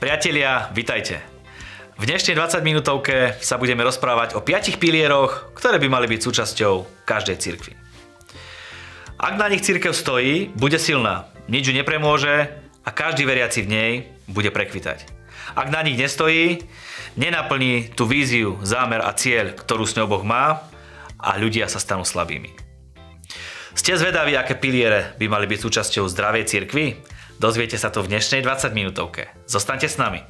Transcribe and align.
Priatelia, 0.00 0.72
vitajte. 0.72 1.20
V 2.00 2.08
dnešnej 2.08 2.32
20 2.32 2.64
minútovke 2.64 3.36
sa 3.44 3.60
budeme 3.60 3.84
rozprávať 3.84 4.32
o 4.32 4.40
piatich 4.40 4.80
pilieroch, 4.80 5.52
ktoré 5.52 5.76
by 5.76 5.92
mali 5.92 6.08
byť 6.08 6.20
súčasťou 6.24 7.04
každej 7.04 7.36
cirkvi. 7.36 7.76
Ak 9.20 9.36
na 9.36 9.52
nich 9.52 9.60
cirkev 9.60 9.92
stojí, 9.92 10.48
bude 10.56 10.80
silná, 10.80 11.28
nič 11.52 11.68
ju 11.68 11.76
nepremôže 11.76 12.48
a 12.80 12.88
každý 12.88 13.28
veriaci 13.28 13.60
v 13.60 13.68
nej 13.68 13.92
bude 14.24 14.48
prekvitať. 14.48 15.04
Ak 15.52 15.68
na 15.68 15.84
nich 15.84 16.00
nestojí, 16.00 16.64
nenaplní 17.20 17.92
tú 17.92 18.08
víziu, 18.08 18.56
zámer 18.64 19.04
a 19.04 19.12
cieľ, 19.12 19.52
ktorú 19.52 19.84
s 19.84 19.92
ňou 20.00 20.08
Boh 20.08 20.24
má 20.24 20.64
a 21.20 21.36
ľudia 21.36 21.68
sa 21.68 21.76
stanú 21.76 22.08
slabými. 22.08 22.69
Ste 23.80 23.96
zvedaví, 23.96 24.36
aké 24.36 24.60
piliere 24.60 25.16
by 25.16 25.24
mali 25.24 25.48
byť 25.48 25.64
súčasťou 25.64 26.04
zdravej 26.04 26.44
cirkvi? 26.44 27.00
Dozviete 27.40 27.80
sa 27.80 27.88
to 27.88 28.04
v 28.04 28.12
dnešnej 28.12 28.44
20 28.44 28.76
minútovke. 28.76 29.32
Zostaňte 29.48 29.88
s 29.88 29.96
nami. 29.96 30.20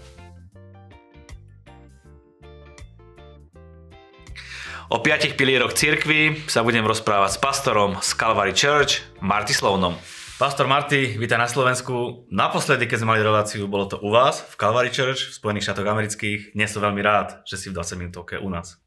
O 4.95 5.03
piatich 5.03 5.35
pilieroch 5.35 5.75
cirkvi 5.75 6.47
sa 6.47 6.63
budem 6.63 6.87
rozprávať 6.87 7.35
s 7.35 7.43
pastorom 7.43 7.99
z 7.99 8.15
Calvary 8.15 8.55
Church, 8.55 9.03
Marty 9.19 9.51
Slovnom. 9.51 9.99
Pastor 10.39 10.71
Marty, 10.71 11.19
vítaj 11.19 11.43
na 11.43 11.51
Slovensku. 11.51 12.31
Naposledy, 12.31 12.87
keď 12.87 13.03
sme 13.03 13.19
mali 13.19 13.27
reláciu, 13.27 13.67
bolo 13.67 13.91
to 13.91 13.99
u 13.99 14.15
vás 14.15 14.47
v 14.47 14.55
Calvary 14.63 14.95
Church 14.95 15.27
v 15.27 15.35
Spojených 15.35 15.67
štátoch 15.67 15.91
amerických. 15.91 16.55
Dnes 16.55 16.71
som 16.71 16.87
veľmi 16.87 17.03
rád, 17.03 17.43
že 17.43 17.59
si 17.59 17.67
v 17.67 17.83
20 17.83 17.99
minútovke 17.99 18.39
u 18.39 18.47
nás. 18.47 18.79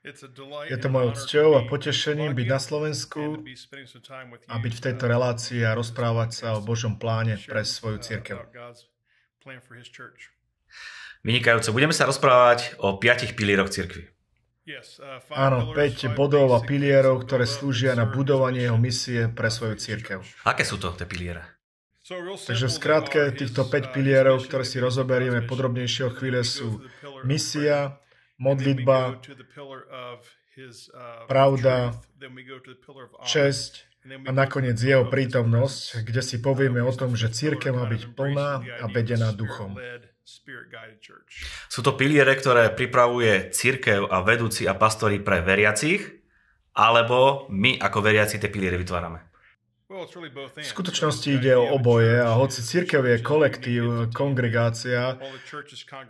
Je 0.00 0.78
to 0.80 0.88
mojou 0.88 1.12
cťou 1.12 1.48
a 1.60 1.68
potešením 1.68 2.32
byť 2.32 2.46
na 2.48 2.56
Slovensku 2.56 3.44
a 4.48 4.56
byť 4.56 4.72
v 4.72 4.80
tejto 4.80 5.04
relácii 5.04 5.60
a 5.60 5.76
rozprávať 5.76 6.30
sa 6.32 6.46
o 6.56 6.64
Božom 6.64 6.96
pláne 6.96 7.36
pre 7.36 7.68
svoju 7.68 8.00
církev. 8.00 8.40
Vynikajúco. 11.20 11.68
Budeme 11.76 11.92
sa 11.92 12.08
rozprávať 12.08 12.80
o 12.80 12.96
piatich 12.96 13.36
pilieroch 13.36 13.68
cirkvi. 13.68 14.08
Áno, 15.36 15.76
5 15.76 16.16
bodov 16.16 16.56
a 16.56 16.64
pilierov, 16.64 17.28
ktoré 17.28 17.44
slúžia 17.44 17.92
na 17.92 18.08
budovanie 18.08 18.64
jeho 18.64 18.80
misie 18.80 19.28
pre 19.28 19.52
svoju 19.52 19.76
církev. 19.76 20.24
Aké 20.48 20.64
sú 20.64 20.80
to 20.80 20.96
tie 20.96 21.04
piliere? 21.04 21.44
Takže 22.10 22.66
v 22.66 22.72
skratke 22.72 23.20
týchto 23.36 23.68
5 23.68 23.92
pilierov, 23.92 24.48
ktoré 24.48 24.64
si 24.64 24.80
rozoberieme 24.80 25.44
podrobnejšie 25.44 26.08
o 26.08 26.14
chvíle 26.16 26.40
sú 26.40 26.80
misia, 27.28 27.99
modlitba, 28.40 29.20
pravda, 31.28 31.94
česť 33.28 33.72
a 34.00 34.30
nakoniec 34.32 34.80
jeho 34.80 35.06
prítomnosť, 35.12 36.08
kde 36.08 36.22
si 36.24 36.40
povieme 36.40 36.80
o 36.80 36.88
tom, 36.90 37.12
že 37.14 37.28
církev 37.28 37.76
má 37.76 37.84
byť 37.84 38.02
plná 38.16 38.50
a 38.80 38.86
vedená 38.88 39.30
duchom. 39.36 39.76
Sú 41.68 41.80
to 41.84 41.94
piliere, 41.94 42.32
ktoré 42.32 42.72
pripravuje 42.72 43.52
církev 43.52 44.08
a 44.08 44.24
vedúci 44.24 44.64
a 44.64 44.74
pastori 44.74 45.20
pre 45.20 45.44
veriacich, 45.44 46.00
alebo 46.72 47.50
my 47.52 47.76
ako 47.76 47.98
veriaci 48.00 48.40
tie 48.40 48.48
piliere 48.48 48.80
vytvárame? 48.80 49.29
V 49.90 50.62
skutočnosti 50.62 51.28
ide 51.34 51.58
o 51.58 51.74
oboje 51.74 52.22
a 52.22 52.38
hoci 52.38 52.62
církev 52.62 53.02
je 53.02 53.16
kolektív, 53.26 54.14
kongregácia, 54.14 55.18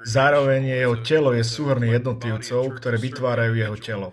zároveň 0.05 0.84
jeho 0.84 1.00
telo 1.00 1.33
je 1.33 1.41
súhrný 1.41 1.97
jednotlivcov, 1.97 2.77
ktoré 2.77 3.01
vytvárajú 3.01 3.56
jeho 3.56 3.77
telo. 3.81 4.08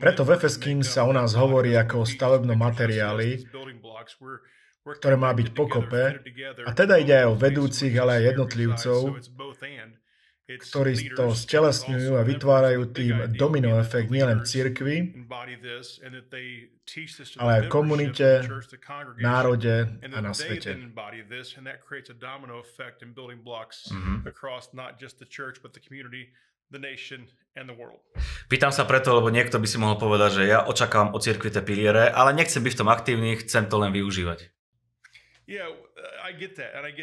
Preto 0.00 0.24
v 0.24 0.40
Efeským 0.40 0.80
sa 0.80 1.04
o 1.04 1.12
nás 1.12 1.36
hovorí 1.36 1.76
ako 1.76 2.00
o 2.00 2.08
stavebnom 2.08 2.56
materiáli, 2.56 3.44
ktoré 4.88 5.16
má 5.20 5.36
byť 5.36 5.48
pokope, 5.52 6.24
a 6.64 6.70
teda 6.72 6.96
ide 6.96 7.20
aj 7.20 7.26
o 7.28 7.36
vedúcich, 7.36 7.92
ale 8.00 8.24
aj 8.24 8.32
jednotlivcov, 8.32 9.20
ktorí 10.58 11.14
to 11.14 11.30
stelesňujú 11.30 12.18
a 12.18 12.22
vytvárajú 12.26 12.90
tým 12.90 13.36
domino 13.36 13.78
efekt 13.78 14.10
nielen 14.10 14.42
cirkvi, 14.42 15.26
ale 17.38 17.50
aj 17.54 17.62
komunite, 17.70 18.42
národe 19.20 19.76
a 20.02 20.18
na 20.18 20.32
svete. 20.34 20.74
Mm-hmm. 23.90 24.26
Pýtam 28.46 28.70
sa 28.70 28.86
preto, 28.86 29.10
lebo 29.10 29.26
niekto 29.30 29.58
by 29.58 29.66
si 29.66 29.78
mohol 29.78 29.98
povedať, 29.98 30.42
že 30.42 30.44
ja 30.46 30.62
očakávam 30.66 31.10
od 31.14 31.22
cirkvi 31.22 31.50
tie 31.50 31.62
piliere, 31.66 32.10
ale 32.10 32.30
nechcem 32.34 32.62
byť 32.62 32.74
v 32.74 32.80
tom 32.80 32.90
aktívny, 32.90 33.34
chcem 33.42 33.66
to 33.66 33.76
len 33.78 33.90
využívať. 33.90 34.50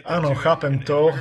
Áno, 0.08 0.32
chápem 0.40 0.80
to, 0.88 1.12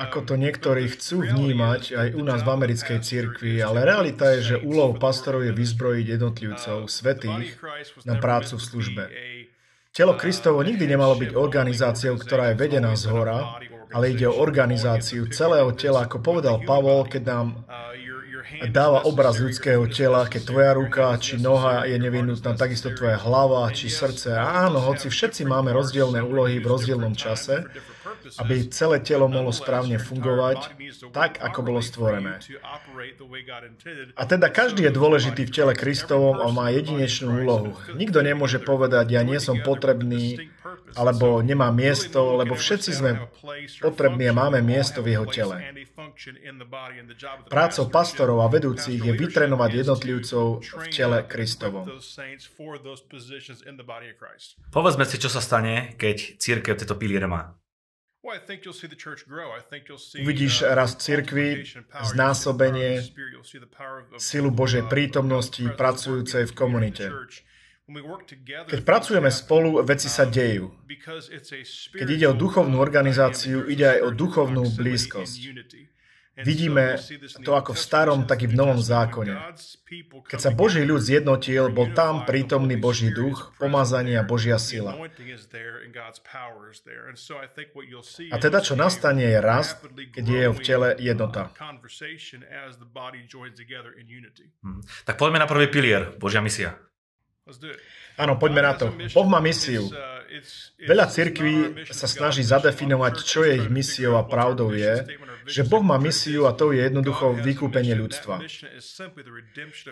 ako 0.00 0.18
to 0.24 0.34
niektorí 0.40 0.88
chcú 0.88 1.20
vnímať 1.20 1.82
aj 1.92 2.08
u 2.16 2.22
nás 2.24 2.40
v 2.40 2.50
americkej 2.56 2.98
cirkvi, 3.04 3.60
ale 3.60 3.84
realita 3.84 4.32
je, 4.36 4.56
že 4.56 4.64
úlohou 4.64 4.96
pastorov 4.96 5.44
je 5.44 5.52
vyzbrojiť 5.52 6.06
jednotlivcov, 6.16 6.88
svetých, 6.88 7.60
na 8.08 8.16
prácu 8.16 8.56
v 8.56 8.62
službe. 8.64 9.02
Telo 9.92 10.16
Kristovo 10.16 10.64
nikdy 10.64 10.88
nemalo 10.88 11.20
byť 11.20 11.36
organizáciou, 11.36 12.16
ktorá 12.16 12.54
je 12.54 12.60
vedená 12.60 12.96
z 12.96 13.12
hora, 13.12 13.60
ale 13.92 14.12
ide 14.16 14.28
o 14.28 14.36
organizáciu 14.36 15.28
celého 15.28 15.72
tela, 15.76 16.08
ako 16.08 16.20
povedal 16.24 16.64
Pavol, 16.64 17.04
keď 17.08 17.22
nám 17.28 17.46
dáva 18.70 19.04
obraz 19.04 19.38
ľudského 19.38 19.86
tela, 19.90 20.26
keď 20.26 20.42
tvoja 20.44 20.72
ruka 20.76 21.14
či 21.16 21.38
noha 21.38 21.86
je 21.88 21.96
nevyhnutná, 21.98 22.54
takisto 22.54 22.92
tvoja 22.92 23.18
hlava 23.18 23.68
či 23.70 23.90
srdce. 23.90 24.36
Áno, 24.36 24.82
hoci 24.82 25.10
všetci 25.10 25.46
máme 25.46 25.74
rozdielne 25.74 26.22
úlohy 26.22 26.62
v 26.62 26.66
rozdielnom 26.66 27.14
čase, 27.16 27.66
aby 28.38 28.68
celé 28.70 28.98
telo 29.00 29.26
mohlo 29.26 29.54
správne 29.54 29.98
fungovať 29.98 30.74
tak, 31.10 31.38
ako 31.40 31.60
bolo 31.62 31.80
stvorené. 31.80 32.38
A 34.14 34.22
teda 34.26 34.48
každý 34.52 34.86
je 34.88 34.92
dôležitý 34.92 35.48
v 35.48 35.54
tele 35.54 35.72
Kristovom 35.74 36.42
a 36.42 36.48
má 36.50 36.70
jedinečnú 36.74 37.44
úlohu. 37.44 37.74
Nikto 37.94 38.20
nemôže 38.22 38.58
povedať, 38.62 39.14
ja 39.14 39.22
nie 39.22 39.38
som 39.38 39.60
potrebný, 39.62 40.50
alebo 40.96 41.40
nemá 41.44 41.70
miesto, 41.70 42.38
lebo 42.38 42.56
všetci 42.56 42.90
sme 42.90 43.10
potrební 43.80 44.30
a 44.30 44.34
máme 44.34 44.60
miesto 44.64 45.04
v 45.04 45.16
jeho 45.16 45.26
tele. 45.28 45.56
Prácou 47.48 47.84
pastorov 47.90 48.42
a 48.42 48.48
vedúcich 48.50 49.00
je 49.02 49.12
vytrenovať 49.12 49.70
jednotlivcov 49.86 50.44
v 50.62 50.86
tele 50.90 51.18
Kristovom. 51.26 51.86
Povedzme 54.70 55.04
si, 55.06 55.16
čo 55.18 55.30
sa 55.30 55.40
stane, 55.42 55.94
keď 55.98 56.38
církev 56.38 56.74
tieto 56.78 56.94
piliere 56.98 57.26
má. 57.26 57.54
Uvidíš 60.20 60.54
uh, 60.62 60.74
rast 60.76 61.00
cirkvi, 61.00 61.64
znásobenie, 62.04 63.00
silu 64.20 64.50
Božej 64.50 64.84
prítomnosti 64.86 65.64
pracujúcej 65.76 66.44
v 66.44 66.52
komunite. 66.52 67.08
Keď 68.68 68.80
pracujeme 68.84 69.32
spolu, 69.32 69.80
veci 69.80 70.12
sa 70.12 70.28
dejú. 70.28 70.68
Keď 71.96 72.08
ide 72.12 72.26
o 72.28 72.36
duchovnú 72.36 72.76
organizáciu, 72.76 73.64
ide 73.64 73.96
aj 73.96 74.00
o 74.04 74.10
duchovnú 74.12 74.68
blízkosť. 74.76 75.40
Vidíme 76.38 76.94
to 77.42 77.58
ako 77.58 77.74
v 77.74 77.80
starom, 77.80 78.20
tak 78.26 78.42
i 78.42 78.48
v 78.50 78.54
novom 78.54 78.78
zákone. 78.78 79.34
Keď 80.30 80.38
sa 80.38 80.50
Boží 80.54 80.86
ľud 80.86 81.02
zjednotil, 81.02 81.70
bol 81.74 81.90
tam 81.94 82.22
prítomný 82.22 82.78
Boží 82.78 83.10
duch, 83.10 83.50
pomazanie 83.58 84.14
a 84.14 84.22
Božia 84.22 84.58
sila. 84.58 84.94
A 88.30 88.36
teda 88.38 88.58
čo 88.62 88.74
nastane 88.78 89.24
je 89.26 89.38
rast, 89.42 89.82
keď 90.14 90.24
je 90.24 90.42
v 90.46 90.58
tele 90.62 90.88
jednota. 91.02 91.50
Hmm. 94.62 94.80
Tak 95.06 95.14
poďme 95.18 95.38
na 95.42 95.48
prvý 95.50 95.66
pilier, 95.66 96.14
Božia 96.22 96.38
misia. 96.38 96.78
Áno, 98.18 98.34
poďme 98.36 98.62
na 98.66 98.74
to. 98.74 98.90
Boh 99.14 99.28
má 99.30 99.38
misiu. 99.38 99.88
Veľa 100.76 101.06
cirkví 101.08 101.86
sa 101.88 102.04
snaží 102.04 102.44
zadefinovať, 102.44 103.14
čo 103.24 103.46
je 103.46 103.64
ich 103.64 103.68
misiou 103.72 104.20
a 104.20 104.26
pravdou 104.26 104.74
je, 104.76 105.18
že 105.48 105.64
Boh 105.64 105.80
má 105.80 105.96
misiu 105.96 106.44
a 106.44 106.52
to 106.52 106.76
je 106.76 106.84
jednoducho 106.84 107.32
vykúpenie 107.40 107.96
ľudstva. 107.96 108.44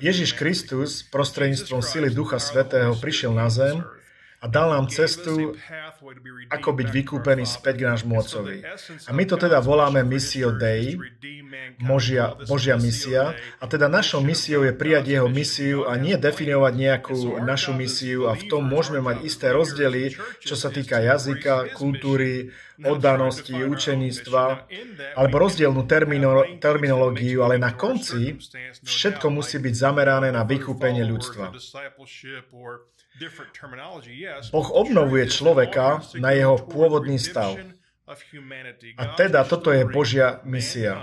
Ježiš 0.05 0.37
Kristus 0.37 1.01
prostredníctvom 1.09 1.81
sily 1.81 2.13
Ducha 2.13 2.37
Svetého 2.37 2.93
prišiel 3.01 3.33
na 3.33 3.49
zem 3.49 3.81
a 4.47 4.49
dal 4.49 4.71
nám 4.71 4.87
cestu, 4.87 5.59
ako 6.55 6.71
byť 6.71 6.89
vykúpený 6.95 7.43
späť 7.43 7.83
k 7.83 7.87
nášmu 7.91 8.15
Otcovi. 8.15 8.63
A 9.07 9.11
my 9.11 9.25
to 9.27 9.35
teda 9.35 9.59
voláme 9.59 10.07
Missio 10.07 10.55
Dei, 10.55 10.95
Božia, 11.83 12.39
Božia 12.47 12.79
misia. 12.79 13.35
A 13.59 13.67
teda 13.67 13.91
našou 13.91 14.23
misiou 14.23 14.63
je 14.63 14.71
prijať 14.71 15.19
jeho 15.19 15.27
misiu 15.27 15.91
a 15.91 15.99
nie 15.99 16.15
definovať 16.15 16.73
nejakú 16.79 17.43
našu 17.43 17.75
misiu 17.75 18.31
a 18.31 18.39
v 18.39 18.47
tom 18.47 18.63
môžeme 18.63 19.03
mať 19.03 19.27
isté 19.27 19.51
rozdiely, 19.51 20.15
čo 20.39 20.55
sa 20.55 20.71
týka 20.71 21.03
jazyka, 21.03 21.75
kultúry, 21.75 22.55
oddanosti, 22.79 23.57
učeníctva, 23.67 24.71
alebo 25.19 25.35
rozdielnú 25.43 25.83
termino, 25.91 26.47
terminológiu, 26.63 27.43
ale 27.43 27.59
na 27.59 27.75
konci 27.75 28.39
všetko 28.87 29.27
musí 29.27 29.59
byť 29.59 29.75
zamerané 29.75 30.31
na 30.31 30.47
vykúpenie 30.47 31.03
ľudstva. 31.03 31.51
Boh 34.53 34.69
obnovuje 34.73 35.25
človeka 35.33 36.05
na 36.21 36.31
jeho 36.37 36.61
pôvodný 36.61 37.17
stav. 37.17 37.57
A 38.97 39.05
teda 39.17 39.43
toto 39.49 39.73
je 39.73 39.83
Božia 39.89 40.45
misia. 40.45 41.01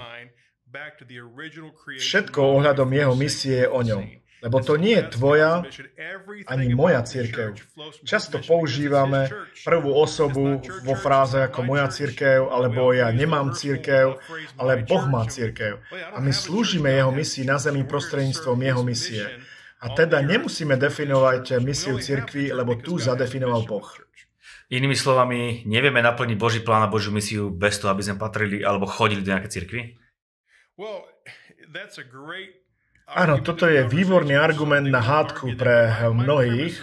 Všetko 1.99 2.39
ohľadom 2.39 2.89
jeho 2.93 3.13
misie 3.17 3.65
je 3.65 3.69
o 3.69 3.81
ňom. 3.81 4.03
Lebo 4.43 4.59
to 4.59 4.75
nie 4.75 4.99
je 4.99 5.07
tvoja 5.07 5.63
ani 6.51 6.75
moja 6.75 6.99
církev. 6.99 7.55
Často 8.03 8.43
používame 8.43 9.31
prvú 9.63 9.95
osobu 9.95 10.59
vo 10.83 10.95
fráze 10.99 11.39
ako 11.39 11.63
moja 11.63 11.87
církev, 11.87 12.51
alebo 12.51 12.91
ja 12.91 13.07
nemám 13.15 13.55
církev, 13.55 14.19
ale 14.59 14.83
Boh 14.83 15.07
má 15.07 15.23
církev. 15.31 15.79
A 16.11 16.19
my 16.19 16.35
slúžime 16.35 16.91
jeho 16.91 17.15
misii 17.15 17.47
na 17.47 17.55
zemi 17.55 17.87
prostredníctvom 17.87 18.59
jeho 18.59 18.83
misie. 18.83 19.23
A 19.83 19.91
teda 19.91 20.23
nemusíme 20.23 20.79
definovať 20.79 21.59
misiu 21.59 21.99
církvy, 21.99 22.55
lebo 22.55 22.79
tu 22.79 22.95
zadefinoval 22.95 23.67
Boh. 23.67 23.87
Inými 24.71 24.95
slovami, 24.95 25.67
nevieme 25.67 25.99
naplniť 25.99 26.37
Boží 26.39 26.63
plán 26.63 26.87
a 26.87 26.89
Božiu 26.89 27.11
misiu 27.11 27.51
bez 27.51 27.77
toho, 27.83 27.91
aby 27.91 28.01
sme 28.01 28.15
patrili 28.15 28.63
alebo 28.63 28.87
chodili 28.87 29.19
do 29.19 29.35
nejaké 29.35 29.51
cirkvi? 29.51 29.99
Áno, 33.03 33.43
toto 33.43 33.67
je 33.67 33.83
výborný 33.83 34.39
argument 34.39 34.87
na 34.87 35.03
hádku 35.03 35.59
pre 35.59 35.91
mnohých, 36.15 36.79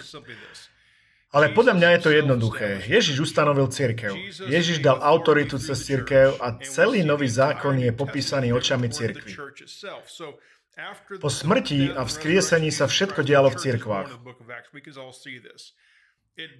ale 1.33 1.49
podľa 1.55 1.73
mňa 1.79 1.89
je 1.97 1.99
to 1.99 2.09
jednoduché. 2.13 2.69
Ježiš 2.85 3.31
ustanovil 3.31 3.67
církev. 3.71 4.13
Ježiš 4.45 4.83
dal 4.83 5.01
autoritu 5.01 5.57
cez 5.57 5.79
církev 5.81 6.37
a 6.37 6.59
celý 6.61 7.01
nový 7.01 7.27
zákon 7.27 7.75
je 7.81 7.91
popísaný 7.95 8.53
očami 8.53 8.91
církvy. 8.93 9.31
Po 11.19 11.29
smrti 11.29 11.91
a 11.91 12.07
vzkriesení 12.07 12.71
sa 12.71 12.87
všetko 12.87 13.27
dialo 13.27 13.51
v 13.51 13.59
cirkvách. 13.59 14.07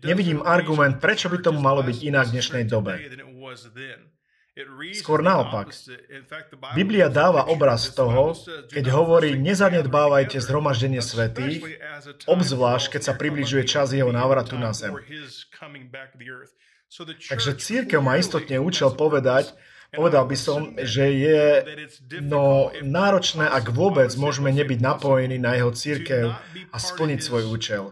Nevidím 0.04 0.44
argument, 0.44 1.00
prečo 1.00 1.32
by 1.32 1.40
tomu 1.40 1.64
malo 1.64 1.80
byť 1.82 1.98
inak 2.04 2.28
v 2.30 2.34
dnešnej 2.38 2.64
dobe. 2.68 3.00
Skôr 5.00 5.24
naopak. 5.24 5.72
Biblia 6.76 7.08
dáva 7.08 7.48
obraz 7.48 7.96
toho, 7.96 8.36
keď 8.68 8.86
hovorí, 8.92 9.40
nezanedbávajte 9.40 10.44
zhromaždenie 10.44 11.00
svetých, 11.00 11.64
obzvlášť, 12.28 13.00
keď 13.00 13.02
sa 13.02 13.14
približuje 13.16 13.64
čas 13.64 13.96
jeho 13.96 14.12
návratu 14.12 14.60
na 14.60 14.76
zem. 14.76 14.92
Takže 17.32 17.52
církev 17.56 18.04
má 18.04 18.20
istotne 18.20 18.60
účel 18.60 18.92
povedať, 18.92 19.56
Povedal 19.92 20.24
by 20.24 20.38
som, 20.40 20.72
že 20.80 21.04
je 21.12 21.44
no, 22.24 22.72
náročné, 22.80 23.44
ak 23.44 23.76
vôbec 23.76 24.08
môžeme 24.16 24.48
nebyť 24.48 24.80
napojení 24.80 25.36
na 25.36 25.60
jeho 25.60 25.76
církev 25.76 26.32
a 26.72 26.78
splniť 26.80 27.20
svoj 27.20 27.44
účel. 27.52 27.84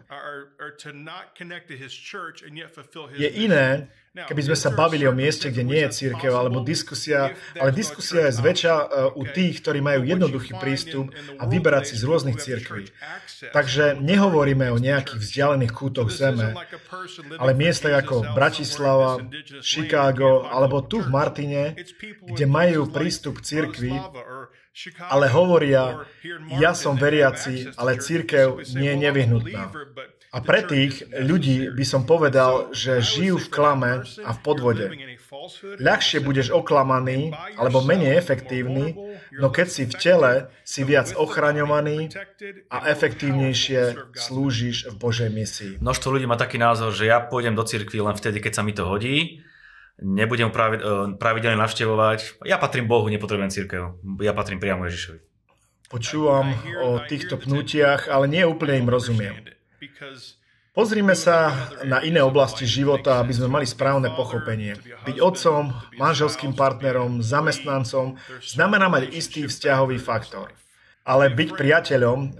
Je 3.15 3.29
iné, 3.31 3.87
keby 4.11 4.41
sme 4.51 4.57
sa 4.59 4.75
bavili 4.75 5.07
o 5.07 5.15
mieste, 5.15 5.47
kde 5.47 5.63
nie 5.63 5.79
je 5.87 5.89
církev, 6.03 6.35
alebo 6.35 6.59
diskusia, 6.67 7.31
ale 7.55 7.71
diskusia 7.71 8.27
je 8.27 8.35
zväčša 8.35 8.75
uh, 8.75 8.87
u 9.15 9.23
tých, 9.23 9.63
ktorí 9.63 9.79
majú 9.79 10.03
jednoduchý 10.03 10.59
prístup 10.59 11.15
a 11.39 11.47
vyberať 11.47 11.93
si 11.93 11.95
z 11.95 12.03
rôznych 12.03 12.37
církví. 12.43 12.91
Takže 13.55 14.03
nehovoríme 14.03 14.67
o 14.67 14.81
nejakých 14.81 15.19
vzdialených 15.23 15.71
kútoch 15.71 16.11
zeme, 16.11 16.51
ale 17.39 17.51
miesta 17.55 17.95
ako 17.95 18.35
Bratislava, 18.35 19.23
Chicago 19.63 20.43
alebo 20.43 20.83
tu 20.83 20.99
v 20.99 21.07
Martine, 21.07 21.79
kde 22.27 22.45
majú 22.51 22.91
prístup 22.91 23.39
k 23.39 23.47
církvi, 23.47 23.95
ale 25.07 25.27
hovoria, 25.31 26.03
ja 26.59 26.71
som 26.75 26.99
veriaci, 26.99 27.71
ale 27.79 27.99
církev 27.99 28.63
nie 28.75 28.91
je 28.95 28.97
nevyhnutná. 28.99 29.63
A 30.29 30.45
pre 30.45 30.61
tých 30.61 31.09
ľudí 31.09 31.73
by 31.73 31.85
som 31.85 32.05
povedal, 32.05 32.69
že 32.69 33.01
žijú 33.01 33.41
v 33.41 33.49
klame 33.49 33.91
a 34.05 34.31
v 34.37 34.39
podvode. 34.45 34.85
Ľahšie 35.81 36.21
budeš 36.21 36.53
oklamaný 36.53 37.33
alebo 37.57 37.81
menej 37.81 38.13
efektívny, 38.13 38.93
no 39.33 39.49
keď 39.49 39.67
si 39.73 39.83
v 39.89 39.93
tele, 39.97 40.33
si 40.61 40.85
viac 40.85 41.17
ochraňovaný 41.17 42.13
a 42.69 42.93
efektívnejšie 42.93 44.13
slúžiš 44.13 44.93
v 44.93 44.95
Božej 45.01 45.29
misii. 45.33 45.73
Množstvo 45.81 46.13
ľudí 46.13 46.29
má 46.29 46.37
taký 46.37 46.61
názor, 46.61 46.93
že 46.93 47.09
ja 47.09 47.25
pôjdem 47.25 47.57
do 47.57 47.65
cirkvi 47.65 47.97
len 47.97 48.13
vtedy, 48.13 48.37
keď 48.37 48.61
sa 48.61 48.65
mi 48.65 48.77
to 48.77 48.85
hodí, 48.85 49.41
nebudem 49.97 50.53
e, 50.53 50.79
pravidelne 51.17 51.57
navštevovať. 51.57 52.45
Ja 52.45 52.61
patrím 52.61 52.85
Bohu, 52.85 53.09
nepotrebujem 53.09 53.49
církev. 53.49 53.97
Ja 54.21 54.37
patrím 54.37 54.61
priamo 54.61 54.85
Ježišovi. 54.85 55.19
Počúvam 55.89 56.53
o 56.85 57.01
týchto 57.09 57.41
pnutiach, 57.41 58.13
ale 58.13 58.29
nie 58.29 58.45
úplne 58.45 58.77
im 58.77 58.93
rozumiem. 58.93 59.57
Pozrime 60.69 61.17
sa 61.17 61.51
na 61.83 61.99
iné 62.05 62.21
oblasti 62.21 62.63
života, 62.63 63.19
aby 63.19 63.33
sme 63.33 63.49
mali 63.49 63.65
správne 63.65 64.13
pochopenie. 64.13 64.77
Byť 65.03 65.17
otcom, 65.17 65.73
manželským 65.97 66.53
partnerom, 66.53 67.25
zamestnancom 67.25 68.15
znamená 68.39 68.87
mať 68.87 69.11
istý 69.11 69.49
vzťahový 69.49 69.97
faktor. 69.97 70.53
Ale 71.09 71.33
byť 71.33 71.49
priateľom, 71.57 72.37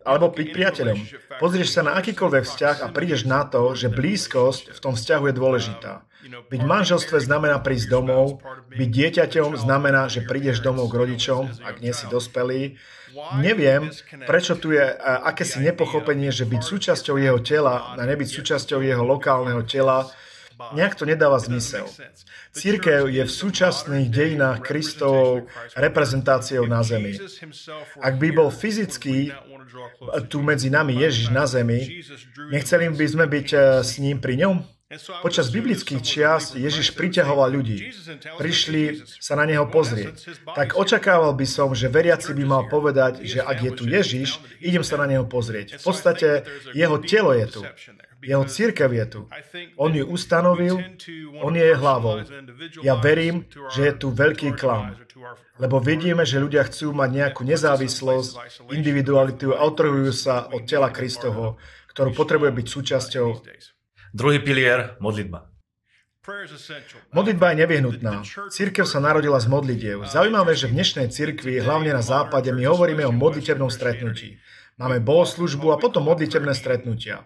alebo 0.00 0.32
byť 0.32 0.48
priateľom. 0.48 0.98
Pozrieš 1.36 1.76
sa 1.76 1.84
na 1.84 1.92
akýkoľvek 2.00 2.44
vzťah 2.48 2.76
a 2.80 2.88
prídeš 2.88 3.28
na 3.28 3.44
to, 3.44 3.76
že 3.76 3.92
blízkosť 3.92 4.72
v 4.72 4.78
tom 4.80 4.96
vzťahu 4.96 5.28
je 5.28 5.34
dôležitá. 5.36 6.07
Byť 6.26 6.60
v 6.60 6.68
manželstve 6.68 7.22
znamená 7.22 7.62
prísť 7.62 7.94
domov, 7.94 8.42
byť 8.74 8.88
dieťaťom 8.90 9.54
znamená, 9.54 10.10
že 10.10 10.26
prídeš 10.26 10.58
domov 10.58 10.90
k 10.90 10.98
rodičom, 11.06 11.62
ak 11.62 11.78
nie 11.78 11.94
si 11.94 12.10
dospelý, 12.10 12.74
Neviem, 13.40 13.90
prečo 14.28 14.54
tu 14.54 14.70
je 14.70 14.84
akési 15.02 15.64
nepochopenie, 15.64 16.30
že 16.30 16.44
byť 16.44 16.62
súčasťou 16.62 17.16
jeho 17.16 17.40
tela 17.40 17.96
a 17.96 18.02
nebyť 18.04 18.28
súčasťou 18.28 18.84
jeho 18.84 19.02
lokálneho 19.02 19.64
tela, 19.64 20.06
nejak 20.74 20.94
to 20.98 21.06
nedáva 21.06 21.38
zmysel. 21.40 21.86
Církev 22.52 23.06
je 23.08 23.22
v 23.22 23.32
súčasných 23.32 24.08
dejinách 24.10 24.58
Kristovou 24.60 25.46
reprezentáciou 25.78 26.66
na 26.66 26.82
zemi. 26.82 27.16
Ak 28.02 28.18
by 28.18 28.28
bol 28.34 28.50
fyzicky 28.50 29.30
tu 30.28 30.42
medzi 30.42 30.68
nami 30.68 30.98
Ježiš 30.98 31.30
na 31.30 31.46
zemi, 31.46 32.02
nechceli 32.50 32.90
by 32.90 33.06
sme 33.06 33.24
byť 33.28 33.48
eh, 33.54 33.60
s 33.84 33.98
ním 34.02 34.18
pri 34.18 34.46
ňom? 34.46 34.77
Počas 35.20 35.52
biblických 35.52 36.00
čiast 36.00 36.56
Ježiš 36.56 36.96
priťahoval 36.96 37.52
ľudí. 37.60 37.92
Prišli 38.40 39.04
sa 39.20 39.36
na 39.36 39.44
neho 39.44 39.68
pozrieť. 39.68 40.32
Tak 40.56 40.80
očakával 40.80 41.36
by 41.36 41.44
som, 41.44 41.76
že 41.76 41.92
veriaci 41.92 42.32
by 42.32 42.44
mal 42.48 42.64
povedať, 42.72 43.20
že 43.20 43.44
ak 43.44 43.68
je 43.68 43.72
tu 43.76 43.84
Ježiš, 43.84 44.40
idem 44.64 44.80
sa 44.80 44.96
na 44.96 45.04
neho 45.04 45.28
pozrieť. 45.28 45.76
V 45.76 45.92
podstate 45.92 46.48
jeho 46.72 46.96
telo 47.04 47.36
je 47.36 47.46
tu. 47.52 47.60
Jeho 48.24 48.48
církev 48.48 48.88
je 48.88 49.04
tu. 49.12 49.20
On 49.76 49.92
ju 49.92 50.08
ustanovil, 50.08 50.80
on 51.44 51.52
je 51.52 51.68
hlavou. 51.68 52.24
Ja 52.80 52.96
verím, 52.96 53.44
že 53.76 53.92
je 53.92 53.92
tu 53.92 54.08
veľký 54.08 54.56
klam. 54.56 54.96
Lebo 55.60 55.84
vidíme, 55.84 56.24
že 56.24 56.40
ľudia 56.40 56.64
chcú 56.64 56.96
mať 56.96 57.10
nejakú 57.12 57.44
nezávislosť, 57.44 58.64
individualitu 58.72 59.52
a 59.52 59.68
otrhujú 59.68 60.16
sa 60.16 60.48
od 60.48 60.64
tela 60.64 60.88
Kristoho, 60.88 61.60
ktorú 61.92 62.16
potrebuje 62.16 62.56
byť 62.56 62.66
súčasťou 62.72 63.28
Druhý 64.14 64.38
pilier, 64.40 64.96
modlitba. 65.00 65.50
Modlitba 67.12 67.46
je 67.50 67.56
nevyhnutná. 67.64 68.20
Církev 68.52 68.84
sa 68.84 69.00
narodila 69.00 69.40
z 69.40 69.48
modlitiev. 69.48 70.04
Zaujímavé, 70.04 70.52
že 70.52 70.68
v 70.68 70.76
dnešnej 70.76 71.08
cirkvi, 71.08 71.56
hlavne 71.56 71.96
na 71.96 72.04
západe, 72.04 72.52
my 72.52 72.68
hovoríme 72.68 73.04
o 73.08 73.12
modlitebnom 73.16 73.72
stretnutí. 73.72 74.36
Máme 74.76 75.00
bohoslužbu 75.00 75.72
a 75.72 75.80
potom 75.80 76.04
modlitebné 76.04 76.52
stretnutia. 76.52 77.24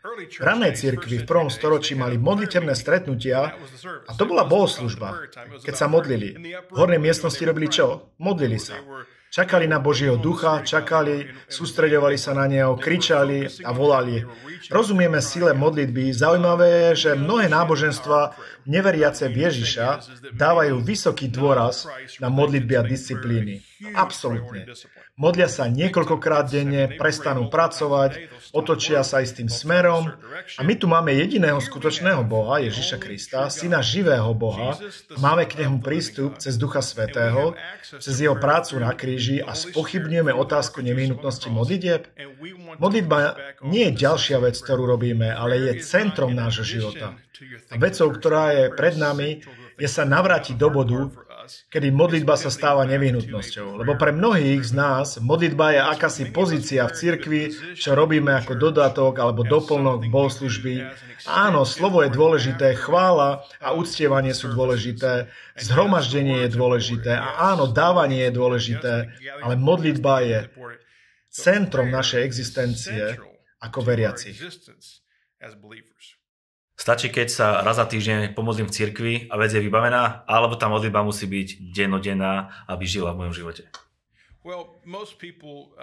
V 0.00 0.44
ranej 0.44 0.80
cirkvi 0.80 1.22
v 1.22 1.28
prvom 1.28 1.52
storočí 1.52 1.92
mali 1.94 2.16
modlitebné 2.16 2.72
stretnutia 2.72 3.52
a 4.08 4.12
to 4.16 4.24
bola 4.26 4.48
bohoslužba. 4.48 5.28
Keď 5.60 5.74
sa 5.76 5.86
modlili. 5.86 6.34
V 6.72 6.76
hornej 6.76 6.98
miestnosti 6.98 7.40
robili 7.46 7.68
čo? 7.68 8.10
Modlili 8.18 8.58
sa. 8.58 8.80
Čakali 9.30 9.70
na 9.70 9.78
Božieho 9.78 10.18
ducha, 10.18 10.66
čakali, 10.66 11.30
sústredovali 11.46 12.18
sa 12.18 12.34
na 12.34 12.50
Neho, 12.50 12.74
kričali 12.74 13.46
a 13.62 13.70
volali. 13.70 14.26
Rozumieme 14.66 15.22
sile 15.22 15.54
modlitby. 15.54 16.10
Zaujímavé 16.10 16.68
je, 16.90 16.90
že 17.06 17.10
mnohé 17.14 17.46
náboženstva 17.46 18.34
neveriace 18.66 19.30
v 19.30 19.46
Ježiša 19.46 19.86
dávajú 20.34 20.82
vysoký 20.82 21.30
dôraz 21.30 21.86
na 22.18 22.26
modlitby 22.26 22.74
a 22.74 22.82
disciplíny. 22.82 23.69
Absolútne. 23.96 24.68
Modlia 25.16 25.48
sa 25.48 25.68
niekoľkokrát 25.68 26.52
denne, 26.52 26.96
prestanú 27.00 27.48
pracovať, 27.48 28.28
otočia 28.52 29.00
sa 29.00 29.24
istým 29.24 29.48
smerom. 29.48 30.12
a 30.56 30.60
my 30.60 30.74
tu 30.76 30.84
máme 30.84 31.12
jediného 31.16 31.56
skutočného 31.60 32.24
Boha, 32.24 32.60
Ježiša 32.60 32.96
Krista, 33.00 33.48
syna 33.48 33.80
živého 33.80 34.32
Boha. 34.36 34.76
Máme 35.16 35.48
k 35.48 35.64
nemu 35.64 35.80
prístup 35.80 36.36
cez 36.36 36.60
Ducha 36.60 36.84
Svetého, 36.84 37.56
cez 37.80 38.20
jeho 38.20 38.36
prácu 38.36 38.80
na 38.80 38.92
kríži 38.92 39.40
a 39.40 39.56
spochybňujeme 39.56 40.32
otázku 40.32 40.84
nevyhnutnosti 40.84 41.48
modlitieb. 41.48 42.08
Modlitba 42.76 43.36
nie 43.64 43.88
je 43.88 43.96
ďalšia 43.96 44.40
vec, 44.44 44.56
ktorú 44.60 44.84
robíme, 44.84 45.32
ale 45.32 45.56
je 45.68 45.72
centrom 45.84 46.36
nášho 46.36 46.64
života. 46.64 47.16
A 47.72 47.80
vecou, 47.80 48.12
ktorá 48.12 48.52
je 48.52 48.64
pred 48.76 49.00
nami, 49.00 49.40
je 49.80 49.88
sa 49.88 50.04
navrátiť 50.04 50.60
do 50.60 50.68
bodu, 50.68 51.08
kedy 51.70 51.88
modlitba 51.94 52.34
sa 52.34 52.50
stáva 52.50 52.86
nevyhnutnosťou. 52.86 53.80
Lebo 53.80 53.94
pre 53.96 54.10
mnohých 54.10 54.62
z 54.66 54.72
nás 54.74 55.08
modlitba 55.22 55.76
je 55.76 55.80
akási 55.80 56.24
pozícia 56.30 56.86
v 56.88 56.96
cirkvi, 56.96 57.42
čo 57.74 57.94
robíme 57.94 58.34
ako 58.34 58.58
dodatok 58.58 59.18
alebo 59.18 59.46
doplnok 59.46 60.10
bohoslužby. 60.10 60.86
Áno, 61.28 61.68
slovo 61.68 62.02
je 62.02 62.10
dôležité, 62.10 62.74
chvála 62.74 63.44
a 63.60 63.76
uctievanie 63.76 64.32
sú 64.32 64.50
dôležité, 64.52 65.28
zhromaždenie 65.58 66.46
je 66.46 66.50
dôležité 66.52 67.12
a 67.16 67.54
áno, 67.54 67.68
dávanie 67.68 68.28
je 68.28 68.32
dôležité, 68.32 68.94
ale 69.44 69.54
modlitba 69.54 70.14
je 70.24 70.38
centrom 71.30 71.88
našej 71.88 72.26
existencie 72.26 73.16
ako 73.62 73.78
veriacich. 73.84 74.36
Stačí, 76.80 77.12
keď 77.12 77.28
sa 77.28 77.46
raz 77.60 77.76
za 77.76 77.84
týždeň 77.84 78.32
pomodlím 78.32 78.64
v 78.64 78.72
cirkvi 78.72 79.14
a 79.28 79.36
vec 79.36 79.52
je 79.52 79.60
vybavená, 79.60 80.24
alebo 80.24 80.56
tá 80.56 80.64
modlitba 80.64 81.04
musí 81.04 81.28
byť 81.28 81.76
dennodenná, 81.76 82.64
aby 82.72 82.88
žila 82.88 83.12
v 83.12 83.20
mojom 83.20 83.36
živote? 83.36 83.68
Uh, 84.40 84.64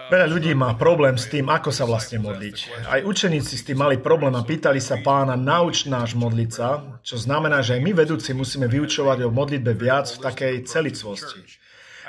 Veľa 0.09 0.25
ľudí 0.25 0.57
má 0.57 0.73
problém 0.73 1.13
s 1.13 1.29
tým, 1.29 1.53
ako 1.53 1.69
sa 1.69 1.85
vlastne 1.85 2.17
modliť. 2.17 2.89
Aj 2.89 3.05
učeníci 3.05 3.53
s 3.53 3.61
tým 3.61 3.77
mali 3.77 4.01
problém 4.01 4.33
a 4.33 4.41
pýtali 4.41 4.81
sa 4.81 4.97
pána, 4.97 5.37
nauč 5.37 5.85
náš 5.85 6.17
modliť 6.17 6.49
sa, 6.49 6.97
čo 7.05 7.21
znamená, 7.21 7.61
že 7.61 7.77
aj 7.77 7.81
my 7.85 7.91
vedúci 7.93 8.33
musíme 8.33 8.65
vyučovať 8.65 9.21
o 9.21 9.29
modlitbe 9.29 9.77
viac 9.77 10.09
v 10.09 10.17
takej 10.25 10.65
celicvosti. 10.65 11.45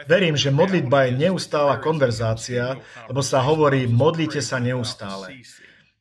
Verím, 0.09 0.33
že 0.41 0.49
modlitba 0.49 1.13
je 1.13 1.29
neustála 1.29 1.77
konverzácia, 1.85 2.81
lebo 3.05 3.21
sa 3.21 3.45
hovorí, 3.45 3.85
modlite 3.85 4.41
sa 4.41 4.57
neustále 4.57 5.45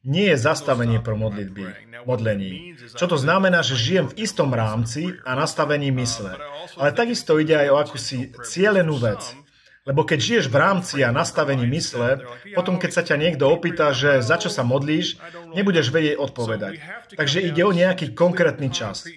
nie 0.07 0.31
je 0.31 0.37
zastavenie 0.39 1.03
pro 1.03 1.19
modlitby, 1.19 1.99
modlení. 2.07 2.79
Čo 2.95 3.11
to 3.11 3.17
znamená, 3.19 3.59
že 3.59 3.75
žijem 3.75 4.07
v 4.07 4.23
istom 4.23 4.55
rámci 4.55 5.19
a 5.27 5.35
nastavení 5.35 5.91
mysle. 5.91 6.39
Ale 6.79 6.95
takisto 6.95 7.35
ide 7.35 7.59
aj 7.59 7.67
o 7.67 7.75
akúsi 7.77 8.31
cielenú 8.47 8.95
vec. 8.95 9.35
Lebo 9.87 10.03
keď 10.03 10.19
žiješ 10.19 10.45
v 10.51 10.59
rámci 10.59 10.95
a 10.99 11.15
nastavení 11.15 11.63
mysle, 11.71 12.19
potom 12.51 12.75
keď 12.75 12.91
sa 12.91 13.03
ťa 13.07 13.15
niekto 13.15 13.47
opýta, 13.47 13.95
že 13.95 14.19
za 14.19 14.35
čo 14.35 14.51
sa 14.51 14.67
modlíš, 14.67 15.15
nebudeš 15.55 15.95
vedieť 15.95 16.19
odpovedať. 16.19 16.73
Takže 17.15 17.39
ide 17.39 17.63
o 17.63 17.71
nejaký 17.71 18.11
konkrétny 18.11 18.67
čas. 18.67 19.07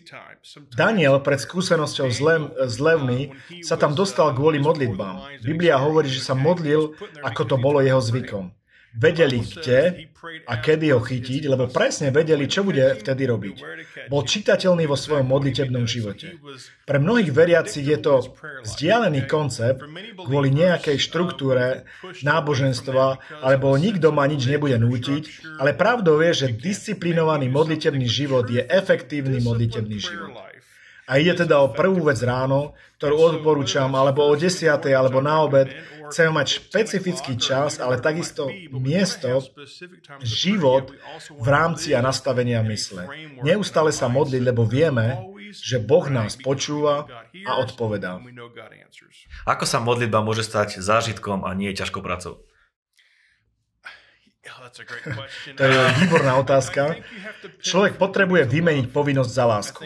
Daniel 0.70 1.18
pred 1.26 1.42
skúsenosťou 1.42 2.06
s, 2.06 2.18
lev, 2.22 2.54
s 2.54 2.78
levmi 2.78 3.34
sa 3.66 3.74
tam 3.74 3.98
dostal 3.98 4.30
kvôli 4.30 4.62
modlitbám. 4.62 5.42
Biblia 5.42 5.74
hovorí, 5.74 6.06
že 6.06 6.22
sa 6.22 6.38
modlil, 6.38 6.94
ako 7.18 7.42
to 7.50 7.56
bolo 7.58 7.82
jeho 7.82 7.98
zvykom. 7.98 8.54
Vedeli 8.90 9.38
kde 9.38 10.10
a 10.50 10.58
kedy 10.58 10.90
ho 10.90 10.98
chytiť, 10.98 11.46
lebo 11.46 11.70
presne 11.70 12.10
vedeli, 12.10 12.50
čo 12.50 12.66
bude 12.66 12.98
vtedy 12.98 13.22
robiť. 13.22 13.56
Bol 14.10 14.26
čitateľný 14.26 14.90
vo 14.90 14.98
svojom 14.98 15.30
modlitebnom 15.30 15.86
živote. 15.86 16.34
Pre 16.90 16.98
mnohých 16.98 17.30
veriacich 17.30 17.86
je 17.86 17.98
to 18.02 18.34
vzdialený 18.66 19.30
koncept 19.30 19.86
kvôli 20.18 20.50
nejakej 20.50 20.98
štruktúre 20.98 21.86
náboženstva, 22.26 23.38
alebo 23.46 23.78
nikto 23.78 24.10
ma 24.10 24.26
nič 24.26 24.50
nebude 24.50 24.74
nútiť, 24.74 25.22
ale 25.62 25.78
pravdou 25.78 26.18
je, 26.26 26.46
že 26.46 26.58
disciplinovaný 26.58 27.46
modlitebný 27.46 28.10
život 28.10 28.50
je 28.50 28.66
efektívny 28.66 29.38
modlitebný 29.38 29.98
život. 30.02 30.34
A 31.10 31.18
ide 31.18 31.34
teda 31.34 31.58
o 31.62 31.74
prvú 31.74 32.06
vec 32.06 32.22
ráno, 32.22 32.74
ktorú 33.02 33.34
odporúčam, 33.34 33.90
alebo 33.98 34.30
o 34.30 34.34
desiatej, 34.38 34.94
alebo 34.94 35.18
na 35.18 35.42
obed, 35.42 35.66
Chceme 36.10 36.30
mať 36.34 36.46
špecifický 36.60 37.38
čas, 37.38 37.78
ale 37.78 38.02
takisto 38.02 38.50
miesto, 38.74 39.46
život 40.20 40.90
v 41.30 41.46
rámci 41.46 41.94
a 41.94 42.02
nastavenia 42.02 42.60
mysle. 42.66 43.06
Neustále 43.46 43.94
sa 43.94 44.10
modliť, 44.10 44.42
lebo 44.42 44.66
vieme, 44.66 45.22
že 45.54 45.78
Boh 45.78 46.06
nás 46.10 46.34
počúva 46.38 47.06
a 47.46 47.52
odpovedá. 47.62 48.18
Ako 49.46 49.64
sa 49.66 49.78
modlitba 49.78 50.22
môže 50.22 50.46
stať 50.46 50.82
zážitkom 50.82 51.46
a 51.46 51.50
nie 51.54 51.70
ťažkou 51.74 52.02
prácou? 52.02 52.42
To 55.56 55.62
je 55.62 55.78
výborná 56.00 56.40
otázka. 56.40 56.96
Človek 57.60 58.00
potrebuje 58.00 58.48
vymeniť 58.48 58.86
povinnosť 58.88 59.30
za 59.30 59.44
lásku. 59.44 59.80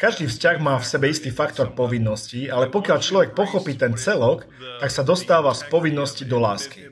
Každý 0.00 0.32
vzťah 0.32 0.56
má 0.64 0.80
v 0.80 0.86
sebe 0.88 1.06
istý 1.12 1.28
faktor 1.28 1.76
povinnosti, 1.76 2.48
ale 2.48 2.72
pokiaľ 2.72 2.98
človek 3.04 3.30
pochopí 3.36 3.76
ten 3.76 4.00
celok, 4.00 4.48
tak 4.80 4.88
sa 4.88 5.04
dostáva 5.04 5.52
z 5.52 5.68
povinnosti 5.68 6.24
do 6.24 6.40
lásky. 6.40 6.88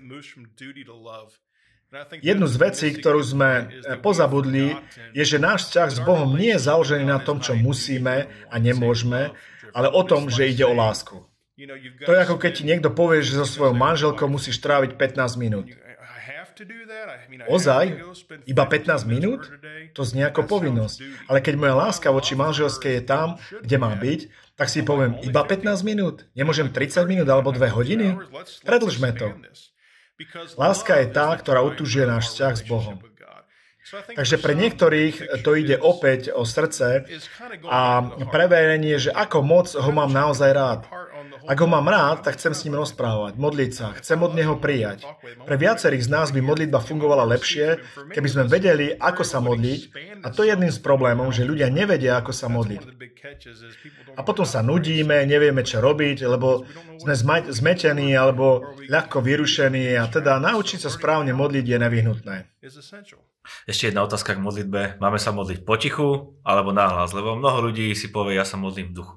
Jednu 2.21 2.45
z 2.45 2.57
vecí, 2.61 2.93
ktorú 2.93 3.25
sme 3.25 3.73
pozabudli, 4.05 4.77
je, 5.17 5.25
že 5.25 5.41
náš 5.41 5.73
vzťah 5.73 5.89
s 5.89 6.01
Bohom 6.05 6.37
nie 6.37 6.53
je 6.53 6.69
založený 6.69 7.09
na 7.09 7.17
tom, 7.17 7.41
čo 7.41 7.57
musíme 7.57 8.29
a 8.29 8.55
nemôžeme, 8.61 9.33
ale 9.73 9.89
o 9.89 10.03
tom, 10.05 10.29
že 10.29 10.53
ide 10.53 10.69
o 10.69 10.77
lásku. 10.77 11.25
To 12.05 12.11
je 12.13 12.23
ako 12.23 12.37
keď 12.37 12.53
ti 12.55 12.63
niekto 12.69 12.93
povie, 12.93 13.25
že 13.25 13.41
so 13.41 13.49
svojou 13.49 13.73
manželkou 13.73 14.29
musíš 14.29 14.61
tráviť 14.61 15.01
15 15.01 15.41
minút. 15.41 15.67
Ozaj? 17.49 17.85
Iba 18.47 18.65
15 18.67 19.07
minút? 19.07 19.47
To 19.95 20.03
znie 20.03 20.27
ako 20.27 20.47
povinnosť. 20.47 21.29
Ale 21.31 21.39
keď 21.39 21.55
moja 21.55 21.75
láska 21.79 22.11
voči 22.11 22.35
manželskej 22.35 22.93
je 22.99 23.03
tam, 23.03 23.39
kde 23.63 23.77
má 23.79 23.95
byť, 23.95 24.21
tak 24.59 24.67
si 24.67 24.83
poviem, 24.83 25.19
iba 25.23 25.43
15 25.47 25.87
minút? 25.87 26.27
Nemôžem 26.35 26.69
30 26.71 27.07
minút 27.07 27.29
alebo 27.31 27.55
2 27.55 27.63
hodiny? 27.71 28.19
Predlžme 28.67 29.15
to. 29.15 29.35
Láska 30.59 30.99
je 30.99 31.07
tá, 31.15 31.31
ktorá 31.39 31.63
utužuje 31.63 32.03
náš 32.03 32.35
vzťah 32.35 32.55
s 32.59 32.63
Bohom. 32.67 32.99
Takže 33.89 34.37
pre 34.41 34.53
niektorých 34.53 35.43
to 35.45 35.57
ide 35.57 35.77
opäť 35.81 36.33
o 36.33 36.45
srdce 36.45 37.09
a 37.65 37.81
preverenie, 38.29 39.01
že 39.01 39.11
ako 39.13 39.39
moc 39.41 39.73
ho 39.73 39.91
mám 39.93 40.13
naozaj 40.13 40.51
rád. 40.53 40.81
Ak 41.49 41.57
ho 41.65 41.69
mám 41.71 41.89
rád, 41.89 42.29
tak 42.29 42.37
chcem 42.37 42.53
s 42.53 42.69
ním 42.69 42.77
rozprávať, 42.77 43.41
modliť 43.41 43.71
sa, 43.73 43.97
chcem 43.97 44.21
od 44.21 44.37
neho 44.37 44.61
prijať. 44.61 45.09
Pre 45.49 45.57
viacerých 45.57 46.05
z 46.05 46.13
nás 46.13 46.29
by 46.29 46.45
modlitba 46.45 46.83
fungovala 46.83 47.25
lepšie, 47.25 47.81
keby 48.13 48.29
sme 48.29 48.45
vedeli, 48.45 48.93
ako 48.93 49.25
sa 49.25 49.41
modliť. 49.41 49.81
A 50.25 50.29
to 50.29 50.45
je 50.45 50.53
jedným 50.53 50.69
z 50.69 50.81
problémov, 50.85 51.33
že 51.33 51.49
ľudia 51.49 51.73
nevedia, 51.73 52.21
ako 52.21 52.37
sa 52.37 52.53
modliť. 52.53 52.83
A 54.19 54.21
potom 54.21 54.45
sa 54.45 54.61
nudíme, 54.61 55.25
nevieme, 55.25 55.65
čo 55.65 55.81
robiť, 55.81 56.29
lebo 56.29 56.69
sme 56.99 57.15
zmetení 57.49 58.13
alebo 58.13 58.75
ľahko 58.91 59.23
vyrušení 59.23 59.97
a 59.97 60.11
teda 60.11 60.43
naučiť 60.43 60.83
sa 60.83 60.91
správne 60.91 61.33
modliť 61.33 61.65
je 61.65 61.79
nevyhnutné. 61.79 62.37
Ešte 63.65 63.89
jedna 63.89 64.05
otázka 64.05 64.37
k 64.37 64.45
modlitbe. 64.45 65.01
Máme 65.01 65.17
sa 65.17 65.33
modliť 65.33 65.65
potichu 65.65 66.37
alebo 66.45 66.75
náhlas? 66.75 67.17
Lebo 67.17 67.39
mnoho 67.39 67.71
ľudí 67.71 67.95
si 67.97 68.13
povie, 68.13 68.37
ja 68.37 68.45
sa 68.45 68.61
modlím 68.61 68.93
v 68.93 68.97
duchu. 69.01 69.15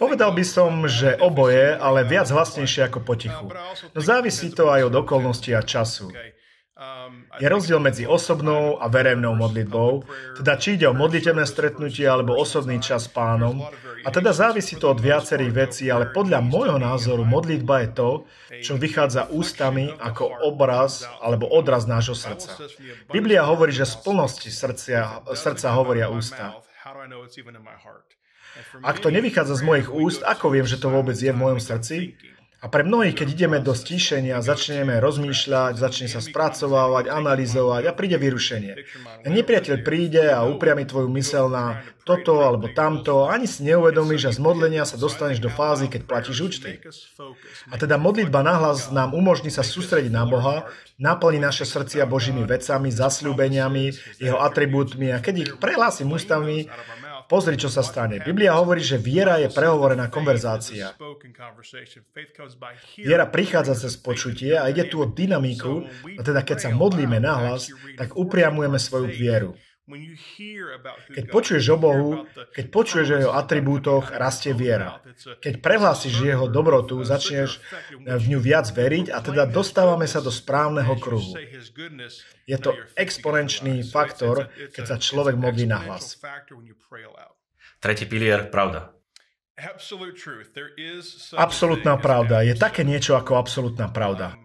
Povedal 0.00 0.32
by 0.32 0.44
som, 0.48 0.88
že 0.88 1.12
oboje, 1.20 1.76
ale 1.76 2.08
viac 2.08 2.32
hlasnejšie 2.32 2.88
ako 2.88 3.04
potichu. 3.04 3.52
No 3.92 4.00
závisí 4.00 4.48
to 4.48 4.72
aj 4.72 4.88
od 4.88 4.94
okolností 4.96 5.52
a 5.52 5.60
času. 5.60 6.08
Je 7.36 7.44
rozdiel 7.44 7.76
medzi 7.76 8.08
osobnou 8.08 8.80
a 8.80 8.88
verejnou 8.88 9.36
modlitbou, 9.36 10.08
teda 10.40 10.56
či 10.56 10.80
ide 10.80 10.88
o 10.88 10.96
modlitebné 10.96 11.44
stretnutie 11.44 12.08
alebo 12.08 12.32
osobný 12.40 12.80
čas 12.80 13.04
s 13.04 13.12
pánom. 13.12 13.60
A 14.00 14.08
teda 14.08 14.32
závisí 14.32 14.80
to 14.80 14.96
od 14.96 15.00
viacerých 15.04 15.52
vecí, 15.52 15.92
ale 15.92 16.08
podľa 16.08 16.40
môjho 16.40 16.80
názoru 16.80 17.28
modlitba 17.28 17.84
je 17.84 17.88
to, 17.92 18.10
čo 18.64 18.80
vychádza 18.80 19.28
ústami 19.28 19.92
ako 19.92 20.48
obraz 20.48 21.04
alebo 21.20 21.52
odraz 21.52 21.84
nášho 21.84 22.16
srdca. 22.16 22.56
Biblia 23.12 23.44
hovorí, 23.44 23.76
že 23.76 23.84
z 23.84 24.00
plnosti 24.00 24.48
srdcia, 24.48 25.28
srdca 25.36 25.76
hovoria 25.76 26.08
ústa. 26.08 26.56
Ak 28.80 28.98
to 29.04 29.12
nevychádza 29.12 29.60
z 29.60 29.62
mojich 29.62 29.88
úst, 29.92 30.24
ako 30.24 30.56
viem, 30.56 30.64
že 30.64 30.80
to 30.80 30.88
vôbec 30.88 31.14
je 31.14 31.28
v 31.28 31.38
mojom 31.38 31.60
srdci? 31.60 32.16
A 32.60 32.68
pre 32.68 32.84
mnohých, 32.84 33.16
keď 33.16 33.28
ideme 33.32 33.58
do 33.64 33.72
stíšenia, 33.72 34.44
začneme 34.44 35.00
rozmýšľať, 35.00 35.80
začne 35.80 36.12
sa 36.12 36.20
spracovávať, 36.20 37.08
analyzovať 37.08 37.88
a 37.88 37.96
príde 37.96 38.20
vyrušenie. 38.20 38.84
Nepriateľ 39.24 39.76
príde 39.80 40.28
a 40.28 40.44
upriami 40.44 40.84
tvoju 40.84 41.08
mysel 41.16 41.48
na 41.48 41.80
toto 42.04 42.44
alebo 42.44 42.68
tamto, 42.68 43.32
ani 43.32 43.48
si 43.48 43.64
neuvedomíš 43.64 44.28
a 44.28 44.36
z 44.36 44.40
modlenia 44.44 44.84
sa 44.84 45.00
dostaneš 45.00 45.40
do 45.40 45.48
fázy, 45.48 45.88
keď 45.88 46.04
platíš 46.04 46.38
účty. 46.52 46.84
A 47.72 47.80
teda 47.80 47.96
modlitba 47.96 48.44
nahlas 48.44 48.92
nám 48.92 49.16
umožní 49.16 49.48
sa 49.48 49.64
sústrediť 49.64 50.12
na 50.12 50.28
Boha, 50.28 50.68
naplní 51.00 51.40
naše 51.40 51.64
srdcia 51.64 52.04
Božími 52.04 52.44
vecami, 52.44 52.92
zasľúbeniami, 52.92 54.20
jeho 54.20 54.36
atribútmi 54.36 55.08
a 55.08 55.24
keď 55.24 55.34
ich 55.40 55.50
prehlásim 55.56 56.12
ústami, 56.12 56.68
pozri, 57.30 57.54
čo 57.54 57.70
sa 57.70 57.86
stane. 57.86 58.18
Biblia 58.18 58.58
hovorí, 58.58 58.82
že 58.82 58.98
viera 58.98 59.38
je 59.38 59.46
prehovorená 59.46 60.10
konverzácia. 60.10 60.98
Viera 62.98 63.30
prichádza 63.30 63.78
cez 63.78 63.94
počutie 63.94 64.58
a 64.58 64.66
ide 64.66 64.90
tu 64.90 64.98
o 64.98 65.06
dynamiku, 65.06 65.86
a 66.18 66.20
teda 66.26 66.42
keď 66.42 66.58
sa 66.66 66.70
modlíme 66.74 67.22
nahlas, 67.22 67.70
tak 67.94 68.18
upriamujeme 68.18 68.82
svoju 68.82 69.06
vieru. 69.14 69.54
Keď 71.10 71.24
počuješ 71.30 71.64
o 71.74 71.78
Bohu, 71.78 72.08
keď 72.54 72.66
počuješ 72.70 73.06
o 73.10 73.18
jeho 73.26 73.32
atribútoch, 73.34 74.10
rastie 74.14 74.54
viera. 74.54 75.02
Keď 75.42 75.58
prehlásiš 75.58 76.14
jeho 76.22 76.46
dobrotu, 76.46 77.02
začneš 77.02 77.58
v 77.98 78.24
ňu 78.30 78.38
viac 78.38 78.70
veriť 78.70 79.10
a 79.10 79.18
teda 79.20 79.46
dostávame 79.46 80.06
sa 80.06 80.22
do 80.22 80.30
správneho 80.32 80.94
kruhu. 80.98 81.36
Je 82.46 82.58
to 82.58 82.74
exponenčný 82.96 83.86
faktor, 83.86 84.50
keď 84.74 84.84
sa 84.84 84.96
človek 84.96 85.38
modlí 85.38 85.66
na 85.70 85.78
hlas. 85.86 86.18
Tretí 87.80 88.04
pilier, 88.04 88.50
pravda. 88.52 88.92
Absolutná 91.36 91.94
pravda. 92.00 92.40
Je 92.40 92.56
také 92.56 92.80
niečo 92.80 93.12
ako 93.16 93.36
absolútna 93.36 93.92
pravda. 93.92 94.36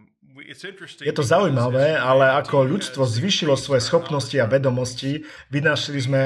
Je 1.02 1.14
to 1.16 1.24
zaujímavé, 1.26 1.98
ale 1.98 2.30
ako 2.38 2.70
ľudstvo 2.70 3.02
zvyšilo 3.02 3.58
svoje 3.58 3.82
schopnosti 3.82 4.38
a 4.38 4.46
vedomosti, 4.46 5.26
vynašli 5.50 6.00
sme 6.00 6.22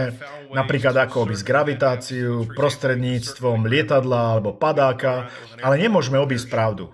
napríklad 0.51 0.91
ako 1.07 1.29
obísť 1.29 1.43
gravitáciu 1.47 2.43
prostredníctvom 2.51 3.63
lietadla 3.63 4.35
alebo 4.35 4.51
padáka, 4.51 5.31
ale 5.63 5.79
nemôžeme 5.79 6.19
obísť 6.19 6.51
pravdu. 6.51 6.91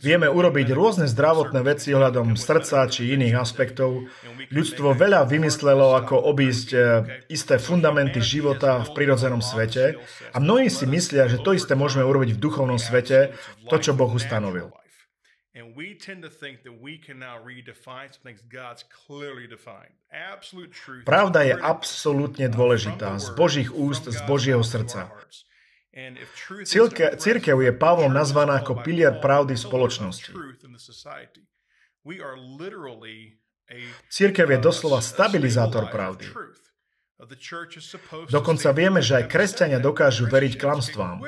Vieme 0.00 0.32
urobiť 0.32 0.72
rôzne 0.72 1.04
zdravotné 1.04 1.60
veci 1.60 1.92
ohľadom 1.92 2.40
srdca 2.40 2.88
či 2.88 3.12
iných 3.12 3.36
aspektov. 3.36 4.08
Ľudstvo 4.48 4.96
veľa 4.96 5.28
vymyslelo, 5.28 5.92
ako 5.92 6.16
obísť 6.32 6.68
eh, 6.72 6.82
isté 7.28 7.60
fundamenty 7.60 8.24
života 8.24 8.80
v 8.80 8.96
prirodzenom 8.96 9.44
svete 9.44 10.00
a 10.32 10.36
mnohí 10.40 10.72
si 10.72 10.88
myslia, 10.88 11.28
že 11.28 11.44
to 11.44 11.52
isté 11.52 11.76
môžeme 11.76 12.08
urobiť 12.08 12.32
v 12.32 12.40
duchovnom 12.40 12.80
svete, 12.80 13.36
to, 13.68 13.76
čo 13.76 13.92
Boh 13.92 14.08
ustanovil. 14.08 14.72
Pravda 21.04 21.40
je 21.44 21.54
absolútne 21.56 22.46
dôležitá 22.48 23.10
z 23.20 23.28
Božích 23.36 23.68
úst, 23.68 24.08
z 24.08 24.20
Božieho 24.24 24.64
srdca. 24.64 25.12
Církev 27.16 27.56
je 27.56 27.72
Pavlom 27.72 28.12
nazvaná 28.12 28.60
ako 28.60 28.84
pilier 28.84 29.16
pravdy 29.16 29.56
spoločnosti. 29.56 30.28
Církev 34.12 34.46
je 34.46 34.58
doslova 34.60 35.00
stabilizátor 35.00 35.88
pravdy. 35.88 36.28
Dokonca 38.28 38.68
vieme, 38.76 39.00
že 39.00 39.24
aj 39.24 39.32
kresťania 39.32 39.80
dokážu 39.80 40.28
veriť 40.28 40.60
klamstvám. 40.60 41.24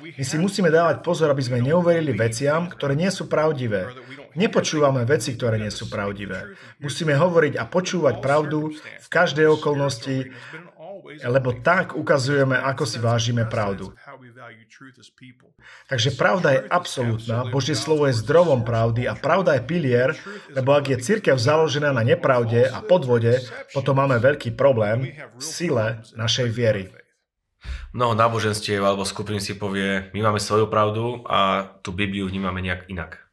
My 0.00 0.24
si 0.24 0.40
musíme 0.40 0.72
dávať 0.72 1.04
pozor, 1.04 1.28
aby 1.28 1.44
sme 1.44 1.60
neuverili 1.60 2.16
veciam, 2.16 2.64
ktoré 2.72 2.96
nie 2.96 3.12
sú 3.12 3.28
pravdivé. 3.28 3.92
Nepočúvame 4.32 5.04
veci, 5.04 5.36
ktoré 5.36 5.60
nie 5.60 5.68
sú 5.68 5.92
pravdivé. 5.92 6.56
Musíme 6.80 7.12
hovoriť 7.12 7.60
a 7.60 7.68
počúvať 7.68 8.24
pravdu 8.24 8.72
v 8.80 9.08
každej 9.12 9.44
okolnosti 9.60 10.32
lebo 11.24 11.56
tak 11.64 11.96
ukazujeme, 11.96 12.58
ako 12.58 12.84
si 12.84 12.98
vážime 13.00 13.48
pravdu. 13.48 13.94
Takže 15.88 16.10
pravda 16.14 16.48
je 16.56 16.60
absolútna, 16.68 17.48
Božie 17.48 17.78
slovo 17.78 18.06
je 18.06 18.18
zdrovom 18.18 18.66
pravdy 18.66 19.08
a 19.08 19.14
pravda 19.16 19.56
je 19.56 19.62
pilier, 19.64 20.10
lebo 20.52 20.74
ak 20.76 20.92
je 20.92 21.02
církev 21.02 21.36
založená 21.38 21.94
na 21.94 22.04
nepravde 22.04 22.68
a 22.68 22.82
podvode, 22.82 23.40
potom 23.72 23.96
máme 23.96 24.20
veľký 24.20 24.52
problém 24.58 25.14
v 25.36 25.42
sile 25.42 26.04
našej 26.14 26.48
viery. 26.52 26.92
Mnoho 27.96 28.14
náboženstiev 28.14 28.78
alebo 28.84 29.02
skupín 29.08 29.42
si 29.42 29.58
povie, 29.58 30.12
my 30.14 30.20
máme 30.22 30.38
svoju 30.38 30.70
pravdu 30.70 31.24
a 31.26 31.66
tú 31.82 31.90
Bibliu 31.90 32.28
vnímame 32.28 32.62
nejak 32.62 32.86
inak. 32.92 33.26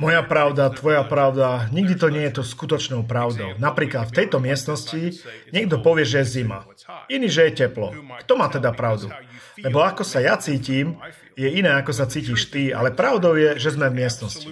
Moja 0.00 0.22
pravda, 0.24 0.72
tvoja 0.72 1.04
pravda, 1.04 1.68
nikdy 1.72 1.94
to 1.94 2.08
nie 2.08 2.24
je 2.30 2.40
to 2.40 2.42
skutočnou 2.42 3.04
pravdou. 3.04 3.54
Napríklad 3.60 4.10
v 4.10 4.16
tejto 4.24 4.38
miestnosti 4.40 5.20
niekto 5.52 5.78
povie, 5.84 6.08
že 6.08 6.24
je 6.24 6.42
zima, 6.42 6.64
iný, 7.12 7.28
že 7.28 7.50
je 7.50 7.66
teplo. 7.66 7.92
Kto 8.24 8.32
má 8.34 8.48
teda 8.48 8.72
pravdu? 8.72 9.12
Lebo 9.60 9.84
ako 9.84 10.02
sa 10.02 10.24
ja 10.24 10.40
cítim, 10.40 10.96
je 11.36 11.48
iné, 11.48 11.72
ako 11.80 11.92
sa 11.92 12.04
cítiš 12.08 12.48
ty, 12.52 12.72
ale 12.72 12.92
pravdou 12.92 13.36
je, 13.36 13.56
že 13.56 13.72
sme 13.72 13.88
v 13.88 14.04
miestnosti. 14.04 14.48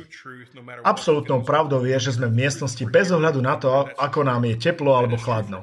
Absolutnou 0.84 1.44
pravdou 1.44 1.84
je, 1.84 1.96
že 2.00 2.16
sme 2.16 2.28
v 2.32 2.40
miestnosti 2.46 2.84
bez 2.88 3.12
ohľadu 3.12 3.40
na 3.40 3.56
to, 3.60 3.88
ako 3.96 4.24
nám 4.24 4.44
je 4.48 4.56
teplo 4.56 4.96
alebo 4.96 5.20
chladno. 5.20 5.60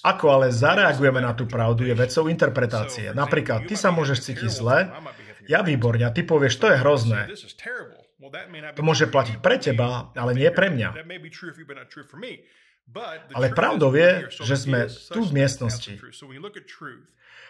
Ako 0.00 0.24
ale 0.32 0.48
zareagujeme 0.48 1.20
na 1.20 1.36
tú 1.36 1.44
pravdu 1.44 1.84
je 1.84 1.92
vecou 1.92 2.32
interpretácie. 2.32 3.12
Napríklad, 3.12 3.68
ty 3.68 3.76
sa 3.76 3.92
môžeš 3.92 4.18
cítiť 4.24 4.50
zle, 4.50 4.88
ja 5.48 5.60
výborne, 5.62 6.04
a 6.04 6.10
ty 6.10 6.22
povieš, 6.22 6.54
to 6.60 6.66
je 6.72 6.76
hrozné. 6.80 7.20
To 8.74 8.82
môže 8.82 9.06
platiť 9.10 9.36
pre 9.44 9.60
teba, 9.60 10.14
ale 10.16 10.32
nie 10.32 10.48
pre 10.50 10.70
mňa. 10.72 10.88
Ale 13.32 13.46
pravdou 13.56 13.90
je, 13.96 14.28
že 14.28 14.54
sme 14.60 14.86
tu 14.88 15.24
v 15.24 15.30
miestnosti. 15.32 15.92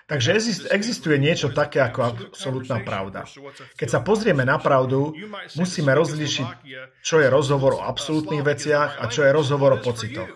Takže 0.05 0.37
existuje 0.69 1.17
niečo 1.17 1.49
také 1.49 1.81
ako 1.81 2.01
absolútna 2.05 2.85
pravda. 2.85 3.25
Keď 3.81 3.89
sa 3.89 4.01
pozrieme 4.05 4.45
na 4.45 4.61
pravdu, 4.61 5.17
musíme 5.57 5.97
rozlíšiť, 5.97 6.49
čo 7.01 7.25
je 7.25 7.29
rozhovor 7.33 7.81
o 7.81 7.85
absolútnych 7.89 8.45
veciach 8.45 9.01
a 9.01 9.09
čo 9.09 9.25
je 9.25 9.33
rozhovor 9.33 9.81
o 9.81 9.83
pocitoch. 9.83 10.29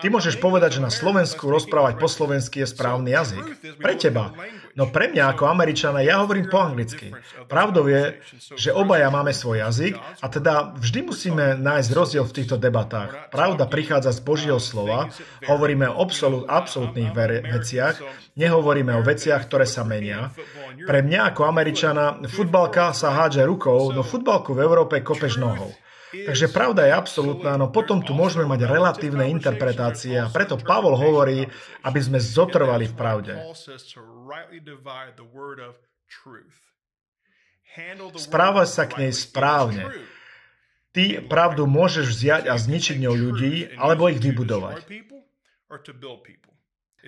Ty 0.00 0.08
môžeš 0.08 0.40
povedať, 0.40 0.80
že 0.80 0.84
na 0.84 0.88
Slovensku 0.88 1.52
rozprávať 1.52 2.00
po 2.00 2.08
slovensky 2.08 2.64
je 2.64 2.72
správny 2.72 3.12
jazyk. 3.12 3.44
Pre 3.76 3.94
teba. 4.00 4.32
No 4.78 4.86
pre 4.86 5.10
mňa 5.10 5.34
ako 5.34 5.50
Američana 5.50 6.00
ja 6.06 6.22
hovorím 6.22 6.46
po 6.46 6.62
anglicky. 6.62 7.10
Pravdou 7.50 7.90
je, 7.90 8.22
že 8.54 8.70
obaja 8.70 9.10
máme 9.10 9.34
svoj 9.34 9.66
jazyk 9.66 9.98
a 9.98 10.26
teda 10.30 10.74
vždy 10.78 11.00
musíme 11.10 11.44
nájsť 11.58 11.90
rozdiel 11.90 12.24
v 12.26 12.36
týchto 12.38 12.56
debatách. 12.56 13.34
Pravda 13.34 13.66
prichádza 13.66 14.14
z 14.14 14.20
Božieho 14.22 14.62
slova, 14.62 15.10
hovoríme 15.50 15.90
o 15.90 15.98
absolút, 15.98 16.46
absolútnych 16.46 17.10
veciach, 17.50 17.98
nehovoríme 18.38 18.94
o 18.94 19.02
veciach, 19.02 19.42
ktoré 19.50 19.66
sa 19.66 19.82
menia. 19.82 20.30
Pre 20.86 21.00
mňa 21.02 21.34
ako 21.34 21.50
Američana 21.50 22.22
futbalka 22.30 22.94
sa 22.94 23.10
hádže 23.10 23.42
rukou, 23.42 23.90
no 23.90 24.06
futbalku 24.06 24.54
v 24.54 24.62
Európe 24.62 25.02
kopeš 25.02 25.42
nohou. 25.42 25.74
Takže 26.10 26.50
pravda 26.50 26.90
je 26.90 26.92
absolútna, 26.92 27.54
no 27.54 27.70
potom 27.70 28.02
tu 28.02 28.10
môžeme 28.10 28.42
mať 28.42 28.66
relatívne 28.66 29.30
interpretácie 29.30 30.18
a 30.18 30.26
preto 30.26 30.58
Pavol 30.58 30.98
hovorí, 30.98 31.46
aby 31.86 32.00
sme 32.02 32.18
zotrvali 32.18 32.90
v 32.90 32.94
pravde. 32.98 33.32
Správaj 38.18 38.66
sa 38.66 38.84
k 38.90 38.92
nej 39.06 39.12
správne. 39.14 39.86
Ty 40.90 41.22
pravdu 41.30 41.70
môžeš 41.70 42.10
vziať 42.10 42.44
a 42.50 42.58
zničiť 42.58 42.98
ňou 43.06 43.14
ľudí, 43.14 43.78
alebo 43.78 44.10
ich 44.10 44.18
vybudovať. 44.18 44.82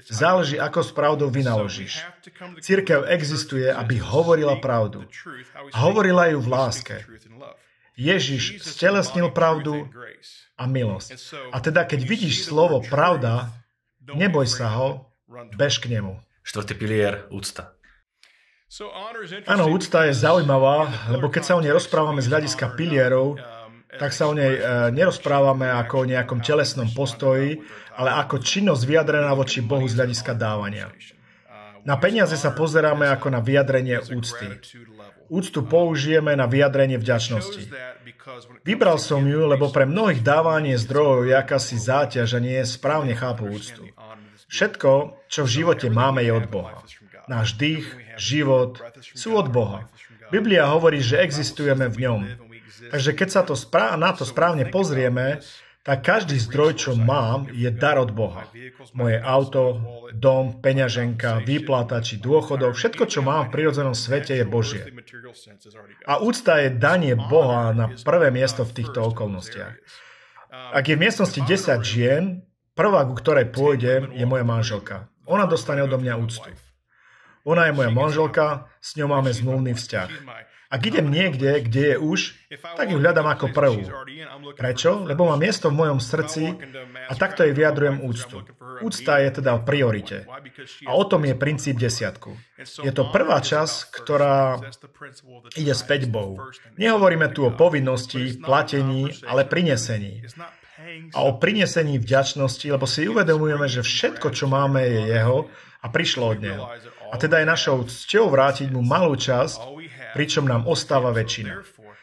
Záleží, 0.06 0.56
ako 0.56 0.80
s 0.80 0.90
pravdou 0.94 1.28
vynaložíš. 1.28 2.00
Církev 2.62 3.04
existuje, 3.10 3.68
aby 3.68 4.00
hovorila 4.00 4.56
pravdu. 4.62 5.04
A 5.74 5.78
hovorila 5.84 6.30
ju 6.32 6.38
v 6.40 6.48
láske. 6.48 6.96
Ježiš 7.96 8.64
stelesnil 8.64 9.28
pravdu 9.32 9.88
a 10.56 10.64
milosť. 10.64 11.10
A 11.52 11.60
teda, 11.60 11.84
keď 11.84 12.00
vidíš 12.08 12.48
slovo 12.48 12.80
pravda, 12.80 13.52
neboj 14.00 14.48
sa 14.48 14.72
ho, 14.76 15.12
bež 15.56 15.80
k 15.80 15.92
nemu. 15.98 16.16
Štvrtý 16.42 16.74
pilier, 16.74 17.28
úcta. 17.30 17.76
Áno, 19.46 19.68
úcta 19.68 20.08
je 20.08 20.16
zaujímavá, 20.16 20.88
lebo 21.12 21.28
keď 21.28 21.42
sa 21.44 21.54
o 21.60 21.62
nej 21.62 21.76
rozprávame 21.76 22.24
z 22.24 22.32
hľadiska 22.32 22.72
pilierov, 22.72 23.36
tak 24.00 24.16
sa 24.16 24.24
o 24.24 24.32
nej 24.32 24.56
e, 24.56 24.60
nerozprávame 24.96 25.68
ako 25.68 25.94
o 26.02 26.08
nejakom 26.08 26.40
telesnom 26.40 26.88
postoji, 26.96 27.60
ale 27.92 28.16
ako 28.16 28.40
činnosť 28.40 28.82
vyjadrená 28.88 29.28
voči 29.36 29.60
Bohu 29.60 29.84
z 29.84 30.00
hľadiska 30.00 30.32
dávania. 30.32 30.88
Na 31.82 31.98
peniaze 31.98 32.38
sa 32.38 32.54
pozeráme 32.54 33.10
ako 33.10 33.28
na 33.34 33.40
vyjadrenie 33.42 33.98
úcty. 34.14 34.46
Úctu 35.32 35.60
použijeme 35.66 36.36
na 36.38 36.46
vyjadrenie 36.46 37.00
vďačnosti. 37.00 37.66
Vybral 38.62 39.02
som 39.02 39.24
ju, 39.26 39.48
lebo 39.50 39.72
pre 39.74 39.88
mnohých 39.88 40.22
dávanie 40.22 40.78
zdrojov 40.78 41.26
je 41.26 41.34
akási 41.34 41.76
záťaž 41.80 42.38
a 42.38 42.40
nie 42.40 42.58
správne 42.62 43.18
chápu 43.18 43.50
úctu. 43.50 43.88
Všetko, 44.52 45.16
čo 45.26 45.40
v 45.48 45.52
živote 45.62 45.88
máme, 45.88 46.20
je 46.22 46.32
od 46.36 46.46
Boha. 46.52 46.84
Náš 47.26 47.56
dých, 47.56 47.88
život 48.20 48.78
sú 49.16 49.34
od 49.34 49.48
Boha. 49.48 49.88
Biblia 50.28 50.68
hovorí, 50.68 51.00
že 51.00 51.24
existujeme 51.24 51.88
v 51.88 51.96
ňom. 52.04 52.20
Takže 52.92 53.10
keď 53.16 53.28
sa 53.30 53.42
to 53.46 53.54
správ- 53.56 53.96
na 53.96 54.12
to 54.12 54.28
správne 54.28 54.68
pozrieme, 54.68 55.40
tak 55.82 56.06
každý 56.06 56.38
zdroj, 56.38 56.78
čo 56.78 56.90
mám, 56.94 57.50
je 57.50 57.66
dar 57.74 57.98
od 57.98 58.14
Boha. 58.14 58.46
Moje 58.94 59.18
auto, 59.18 59.82
dom, 60.14 60.62
peňaženka, 60.62 61.42
výplata 61.42 61.98
či 61.98 62.22
dôchodov, 62.22 62.78
všetko, 62.78 63.10
čo 63.10 63.26
mám 63.26 63.50
v 63.50 63.58
prirodzenom 63.58 63.94
svete, 63.94 64.38
je 64.38 64.46
Božie. 64.46 64.86
A 66.06 66.22
úcta 66.22 66.62
je 66.62 66.70
danie 66.70 67.18
Boha 67.18 67.74
na 67.74 67.90
prvé 68.06 68.30
miesto 68.30 68.62
v 68.62 68.74
týchto 68.78 69.10
okolnostiach. 69.10 69.74
Ak 70.52 70.86
je 70.86 70.94
v 70.94 71.02
miestnosti 71.02 71.40
10 71.42 71.82
žien, 71.82 72.46
prvá, 72.78 73.02
ku 73.02 73.18
ktorej 73.18 73.50
pôjdem, 73.50 74.14
je 74.14 74.22
moja 74.22 74.46
manželka. 74.46 75.10
Ona 75.26 75.50
dostane 75.50 75.82
odo 75.82 75.98
mňa 75.98 76.14
úctu. 76.14 76.50
Ona 77.42 77.66
je 77.66 77.72
moja 77.74 77.90
manželka, 77.90 78.70
s 78.78 78.94
ňou 78.94 79.10
máme 79.10 79.34
zmluvný 79.34 79.74
vzťah. 79.74 80.10
Ak 80.72 80.80
idem 80.88 81.12
niekde, 81.12 81.60
kde 81.60 81.82
je 81.92 81.96
už, 82.00 82.20
tak 82.80 82.88
ju 82.88 82.96
hľadám 82.96 83.28
ako 83.28 83.52
prvú. 83.52 83.84
Prečo? 84.56 85.04
Lebo 85.04 85.28
má 85.28 85.36
miesto 85.36 85.68
v 85.68 85.84
mojom 85.84 86.00
srdci 86.00 86.56
a 87.08 87.12
takto 87.12 87.44
jej 87.44 87.52
vyjadrujem 87.52 88.00
úctu. 88.00 88.40
Úcta 88.80 89.20
je 89.20 89.28
teda 89.36 89.60
v 89.60 89.62
priorite. 89.68 90.24
A 90.88 90.96
o 90.96 91.04
tom 91.04 91.28
je 91.28 91.36
princíp 91.36 91.76
desiatku. 91.76 92.32
Je 92.80 92.88
to 92.88 93.12
prvá 93.12 93.44
časť, 93.44 93.92
ktorá 94.00 94.64
ide 95.60 95.76
späť 95.76 96.08
Bohu. 96.08 96.40
Nehovoríme 96.80 97.28
tu 97.36 97.44
o 97.44 97.52
povinnosti, 97.52 98.40
platení, 98.40 99.12
ale 99.28 99.44
prinesení. 99.44 100.24
A 101.12 101.28
o 101.28 101.36
prinesení 101.36 102.00
vďačnosti, 102.00 102.64
lebo 102.64 102.88
si 102.88 103.06
uvedomujeme, 103.06 103.68
že 103.68 103.84
všetko, 103.84 104.32
čo 104.32 104.48
máme, 104.48 104.80
je 104.82 105.14
Jeho 105.14 105.52
a 105.84 105.86
prišlo 105.92 106.32
od 106.32 106.38
Neho. 106.40 106.64
A 107.12 107.14
teda 107.20 107.44
je 107.44 107.46
našou 107.46 107.84
cťou 107.84 108.32
vrátiť 108.32 108.72
mu 108.72 108.80
malú 108.80 109.12
časť, 109.12 109.60
pričom 110.12 110.44
nám 110.46 110.68
ostáva 110.68 111.10
väčšina. 111.10 111.60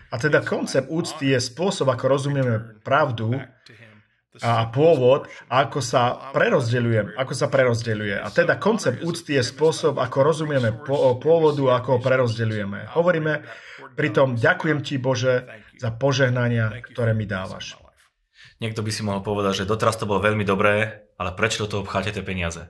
A 0.09 0.15
teda 0.17 0.41
koncept 0.41 0.89
úcty 0.89 1.37
je 1.37 1.39
spôsob, 1.39 1.89
ako 1.93 2.05
rozumieme 2.09 2.81
pravdu 2.81 3.37
a 4.39 4.69
pôvod 4.69 5.25
ako 5.49 5.79
sa 5.81 6.31
prerozdeľuje, 6.33 7.17
ako 7.17 7.33
sa 7.33 7.47
prerozdeľuje. 7.49 8.17
A 8.21 8.27
teda 8.29 8.57
koncept 8.61 9.01
úcty 9.01 9.37
je 9.37 9.43
spôsob, 9.45 9.97
ako 9.97 10.17
rozumieme 10.21 10.73
pôvodu 11.21 11.81
ako 11.81 11.97
ho 11.97 11.99
prerozdeľujeme. 11.99 12.93
Hovoríme 12.93 13.45
pritom, 13.93 14.37
ďakujem 14.37 14.79
ti 14.85 15.01
Bože 15.01 15.45
za 15.77 15.89
požehnania, 15.93 16.71
ktoré 16.93 17.13
mi 17.13 17.29
dávaš. 17.29 17.77
Niekto 18.59 18.83
by 18.83 18.91
si 18.91 19.01
mohol 19.07 19.23
povedať, 19.23 19.63
že 19.63 19.69
doteraz 19.69 19.95
to 19.95 20.07
bolo 20.07 20.19
veľmi 20.19 20.43
dobré, 20.43 21.07
ale 21.15 21.31
prečo 21.31 21.63
do 21.63 21.79
toho 21.79 21.83
pcháte 21.87 22.11
tie 22.11 22.23
peniaze? 22.23 22.67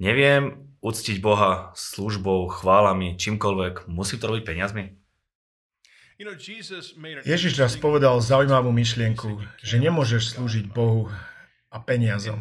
Neviem, 0.00 0.72
uctiť 0.80 1.20
Boha 1.20 1.76
službou, 1.76 2.48
chválami, 2.48 3.20
čímkoľvek, 3.20 3.84
musí 3.84 4.16
to 4.16 4.32
robiť 4.32 4.44
peniazmi? 4.48 4.96
Ježiš 7.24 7.52
raz 7.60 7.76
povedal 7.76 8.16
zaujímavú 8.20 8.72
myšlienku, 8.72 9.44
že 9.60 9.76
nemôžeš 9.76 10.36
slúžiť 10.36 10.72
Bohu 10.72 11.12
a 11.68 11.76
peniazom. 11.84 12.40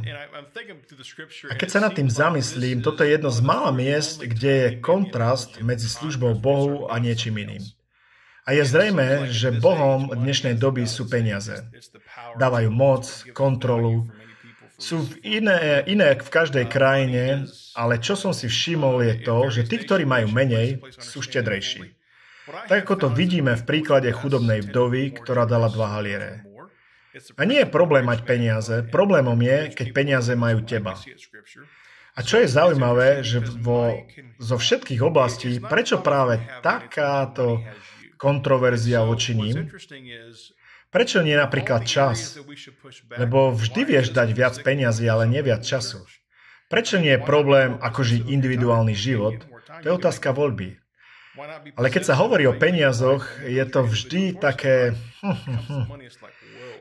A 1.51 1.53
keď 1.59 1.69
sa 1.69 1.79
nad 1.83 1.93
tým 1.95 2.07
zamyslím, 2.07 2.79
toto 2.79 3.03
je 3.03 3.13
jedno 3.13 3.27
z 3.27 3.39
mála 3.43 3.75
miest, 3.75 4.23
kde 4.23 4.51
je 4.51 4.69
kontrast 4.79 5.59
medzi 5.59 5.91
službou 5.91 6.39
Bohu 6.39 6.87
a 6.87 6.95
niečím 6.95 7.43
iným. 7.43 7.63
A 8.47 8.57
je 8.57 8.65
zrejme, 8.65 9.29
že 9.29 9.53
Bohom 9.53 10.09
dnešnej 10.09 10.57
doby 10.57 10.89
sú 10.89 11.05
peniaze. 11.05 11.53
Dávajú 12.41 12.73
moc, 12.73 13.05
kontrolu, 13.37 14.09
sú 14.79 15.03
iné, 15.21 15.83
iné 15.85 16.15
v 16.15 16.29
každej 16.31 16.65
krajine, 16.71 17.45
ale 17.75 17.99
čo 17.99 18.15
som 18.15 18.31
si 18.31 18.47
všimol 18.47 19.03
je 19.03 19.15
to, 19.27 19.37
že 19.51 19.67
tí, 19.67 19.83
ktorí 19.83 20.07
majú 20.07 20.31
menej, 20.31 20.79
sú 20.97 21.19
štedrejší. 21.19 21.99
Tak 22.49 22.87
ako 22.87 22.95
to 22.95 23.07
vidíme 23.13 23.53
v 23.53 23.67
príklade 23.67 24.09
chudobnej 24.09 24.65
vdovy, 24.65 25.13
ktorá 25.13 25.45
dala 25.45 25.69
dva 25.69 25.99
haliere. 25.99 26.47
A 27.37 27.41
nie 27.45 27.61
je 27.61 27.69
problém 27.69 28.05
mať 28.05 28.25
peniaze, 28.25 28.75
problémom 28.89 29.37
je, 29.37 29.73
keď 29.73 29.87
peniaze 29.93 30.33
majú 30.33 30.63
teba. 30.65 30.97
A 32.17 32.19
čo 32.25 32.41
je 32.41 32.49
zaujímavé, 32.49 33.21
že 33.21 33.39
vo, 33.39 34.05
zo 34.41 34.57
všetkých 34.57 35.01
oblastí, 35.03 35.61
prečo 35.61 36.01
práve 36.01 36.41
takáto 36.65 37.61
kontroverzia 38.19 39.05
voči 39.07 39.37
ním, 39.37 39.71
Prečo 40.89 41.21
nie 41.21 41.37
napríklad 41.37 41.85
čas? 41.85 42.33
Lebo 43.13 43.53
vždy 43.53 43.81
vieš 43.85 44.09
dať 44.09 44.29
viac 44.33 44.55
peniazy, 44.65 45.05
ale 45.05 45.29
nie 45.29 45.41
viac 45.45 45.61
času. 45.61 46.01
Prečo 46.69 46.97
nie 46.97 47.17
je 47.17 47.21
problém, 47.21 47.77
ako 47.81 48.01
žiť 48.01 48.21
individuálny 48.29 48.93
život? 48.97 49.37
To 49.81 49.85
je 49.85 49.93
otázka 49.93 50.33
voľby. 50.33 50.81
Ale 51.77 51.87
keď 51.93 52.03
sa 52.03 52.15
hovorí 52.17 52.49
o 52.49 52.57
peniazoch, 52.57 53.25
je 53.45 53.63
to 53.69 53.85
vždy 53.85 54.37
také... 54.37 54.97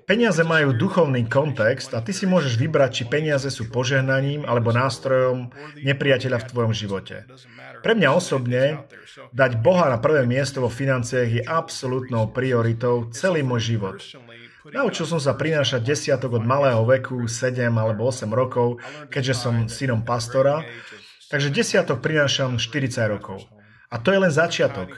Peniaze 0.09 0.41
majú 0.41 0.73
duchovný 0.73 1.29
kontext 1.29 1.93
a 1.93 2.01
ty 2.01 2.17
si 2.17 2.25
môžeš 2.25 2.57
vybrať, 2.57 2.91
či 2.97 3.05
peniaze 3.13 3.53
sú 3.53 3.69
požehnaním 3.69 4.49
alebo 4.49 4.73
nástrojom 4.73 5.53
nepriateľa 5.85 6.41
v 6.41 6.49
tvojom 6.49 6.73
živote. 6.73 7.29
Pre 7.85 7.93
mňa 7.93 8.09
osobne 8.17 8.89
dať 9.37 9.61
Boha 9.61 9.93
na 9.93 10.01
prvé 10.01 10.25
miesto 10.25 10.65
vo 10.65 10.73
financiách 10.73 11.29
je 11.29 11.43
absolútnou 11.45 12.33
prioritou 12.33 13.13
celý 13.13 13.45
môj 13.45 13.77
život. 13.77 14.01
Naučil 14.73 15.05
som 15.05 15.21
sa 15.21 15.37
prinášať 15.37 15.85
desiatok 15.85 16.41
od 16.41 16.45
malého 16.49 16.89
veku, 16.89 17.29
7 17.29 17.69
alebo 17.69 18.09
8 18.09 18.33
rokov, 18.33 18.81
keďže 19.13 19.35
som 19.37 19.69
synom 19.69 20.09
pastora, 20.09 20.65
takže 21.29 21.53
desiatok 21.53 22.01
prinášam 22.01 22.57
40 22.57 23.13
rokov. 23.13 23.45
A 23.89 23.97
to 23.97 24.13
je 24.13 24.21
len 24.21 24.33
začiatok. 24.33 24.93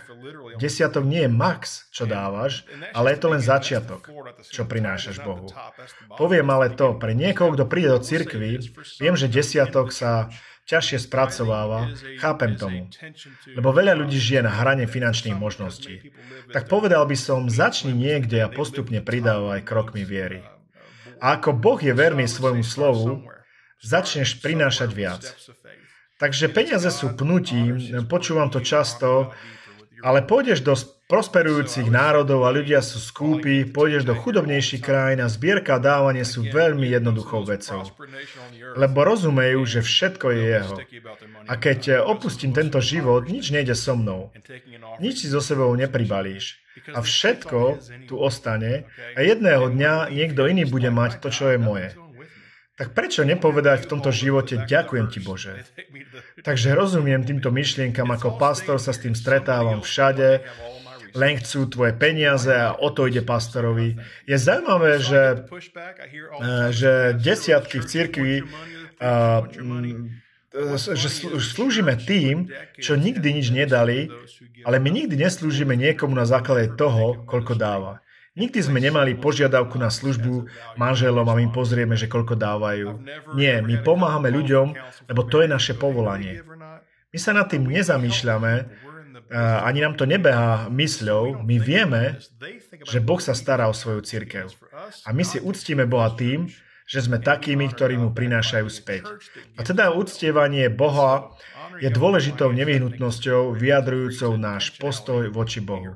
Desiatok 0.61 1.09
nie 1.09 1.25
je 1.25 1.31
max, 1.33 1.89
čo 1.89 2.05
dávaš, 2.05 2.69
ale 2.93 3.17
je 3.17 3.19
to 3.19 3.29
len 3.33 3.41
začiatok, 3.41 4.13
čo 4.53 4.69
prinášaš 4.69 5.25
Bohu. 5.25 5.49
Poviem 6.21 6.53
ale 6.53 6.69
to, 6.77 7.01
pre 7.01 7.17
niekoho, 7.17 7.57
kto 7.57 7.65
príde 7.65 7.89
do 7.89 8.01
cirkvy, 8.05 8.61
viem, 9.01 9.17
že 9.17 9.33
desiatok 9.33 9.89
sa 9.89 10.29
ťažšie 10.69 11.11
spracováva, 11.11 11.91
chápem 12.23 12.55
tomu. 12.55 12.87
Lebo 13.57 13.75
veľa 13.75 13.99
ľudí 13.99 14.21
žije 14.21 14.47
na 14.47 14.53
hrane 14.53 14.87
finančných 14.87 15.35
možností. 15.35 16.15
Tak 16.55 16.71
povedal 16.71 17.09
by 17.09 17.17
som, 17.17 17.51
začni 17.51 17.91
niekde 17.91 18.39
a 18.45 18.53
postupne 18.53 19.03
pridávaj 19.03 19.67
krokmi 19.67 20.07
viery. 20.07 20.45
A 21.19 21.41
ako 21.41 21.57
Boh 21.59 21.81
je 21.81 21.91
verný 21.91 22.31
svojmu 22.31 22.63
slovu, 22.63 23.27
začneš 23.83 24.39
prinášať 24.39 24.91
viac. 24.95 25.25
Takže 26.21 26.53
peniaze 26.53 26.93
sú 26.93 27.17
pnutím, 27.17 27.81
počúvam 28.05 28.53
to 28.53 28.61
často, 28.61 29.33
ale 30.01 30.25
pôjdeš 30.25 30.61
do 30.65 30.75
prosperujúcich 31.11 31.91
národov 31.91 32.47
a 32.47 32.55
ľudia 32.55 32.79
sú 32.81 33.03
skúpi, 33.03 33.67
pôjdeš 33.67 34.07
do 34.07 34.15
chudobnejších 34.15 34.79
krajín 34.79 35.21
a 35.21 35.29
zbierka 35.29 35.77
a 35.77 35.83
dávanie 35.83 36.23
sú 36.23 36.47
veľmi 36.47 36.87
jednoduchou 36.87 37.43
vecou. 37.43 37.83
Lebo 38.79 38.99
rozumejú, 39.03 39.61
že 39.67 39.81
všetko 39.83 40.27
je 40.31 40.43
jeho. 40.55 40.75
A 41.51 41.59
keď 41.59 42.07
opustím 42.07 42.55
tento 42.55 42.79
život, 42.79 43.27
nič 43.27 43.51
nejde 43.51 43.75
so 43.75 43.99
mnou. 43.99 44.31
Nič 45.03 45.27
si 45.27 45.29
so 45.29 45.43
sebou 45.43 45.75
nepribalíš. 45.75 46.63
A 46.95 47.03
všetko 47.03 47.83
tu 48.07 48.15
ostane 48.17 48.87
a 49.19 49.21
jedného 49.21 49.69
dňa 49.75 50.15
niekto 50.15 50.47
iný 50.47 50.65
bude 50.65 50.89
mať 50.89 51.19
to, 51.19 51.29
čo 51.35 51.51
je 51.51 51.59
moje. 51.59 51.91
Tak 52.81 52.97
prečo 52.97 53.29
nepovedať 53.29 53.85
v 53.85 53.91
tomto 53.93 54.09
živote 54.09 54.65
ďakujem 54.65 55.07
ti 55.13 55.21
Bože? 55.21 55.69
Takže 56.41 56.73
rozumiem 56.73 57.21
týmto 57.29 57.53
myšlienkam, 57.53 58.09
ako 58.09 58.41
pastor 58.41 58.81
sa 58.81 58.97
s 58.97 59.05
tým 59.05 59.13
stretávam 59.13 59.85
všade, 59.85 60.41
len 61.13 61.37
chcú 61.45 61.69
tvoje 61.69 61.93
peniaze 61.93 62.49
a 62.49 62.73
o 62.73 62.89
to 62.89 63.05
ide 63.05 63.21
pastorovi. 63.21 64.01
Je 64.25 64.37
zaujímavé, 64.41 64.97
že, 64.97 65.45
eh, 65.45 66.73
že 66.73 66.93
desiatky 67.21 67.85
v 67.85 67.87
cirkvi 67.87 68.35
uh, 68.49 69.45
že 70.99 71.09
slúžime 71.39 71.95
tým, 71.95 72.51
čo 72.83 72.99
nikdy 72.99 73.39
nič 73.39 73.55
nedali, 73.55 74.11
ale 74.67 74.83
my 74.83 74.91
nikdy 74.91 75.15
neslúžime 75.15 75.79
niekomu 75.79 76.11
na 76.11 76.27
základe 76.27 76.75
toho, 76.75 77.23
koľko 77.23 77.55
dáva. 77.55 78.03
Nikdy 78.39 78.59
sme 78.63 78.79
nemali 78.79 79.19
požiadavku 79.19 79.75
na 79.75 79.91
službu 79.91 80.47
manželom 80.79 81.27
a 81.27 81.35
my 81.35 81.51
pozrieme, 81.51 81.99
že 81.99 82.07
koľko 82.07 82.39
dávajú. 82.39 83.03
Nie, 83.35 83.59
my 83.59 83.83
pomáhame 83.83 84.31
ľuďom, 84.31 84.71
lebo 85.11 85.27
to 85.27 85.43
je 85.43 85.49
naše 85.51 85.75
povolanie. 85.75 86.47
My 87.11 87.19
sa 87.19 87.35
nad 87.35 87.51
tým 87.51 87.67
nezamýšľame, 87.67 88.53
ani 89.67 89.79
nám 89.83 89.99
to 89.99 90.07
nebeha 90.07 90.71
mysľou, 90.71 91.43
my 91.43 91.57
vieme, 91.59 92.23
že 92.87 93.03
Boh 93.03 93.19
sa 93.19 93.35
stará 93.35 93.67
o 93.67 93.75
svoju 93.75 94.03
církev. 94.07 94.47
A 95.07 95.11
my 95.11 95.27
si 95.27 95.43
uctíme 95.43 95.87
Boha 95.91 96.15
tým, 96.15 96.47
že 96.91 97.07
sme 97.07 97.23
takými, 97.23 97.71
ktorí 97.71 97.95
mu 97.99 98.11
prinášajú 98.11 98.67
späť. 98.67 99.07
A 99.55 99.63
teda 99.63 99.95
uctievanie 99.95 100.67
Boha 100.67 101.35
je 101.79 101.87
dôležitou 101.87 102.51
nevyhnutnosťou 102.51 103.55
vyjadrujúcou 103.55 104.35
náš 104.35 104.75
postoj 104.75 105.31
voči 105.31 105.63
Bohu. 105.63 105.95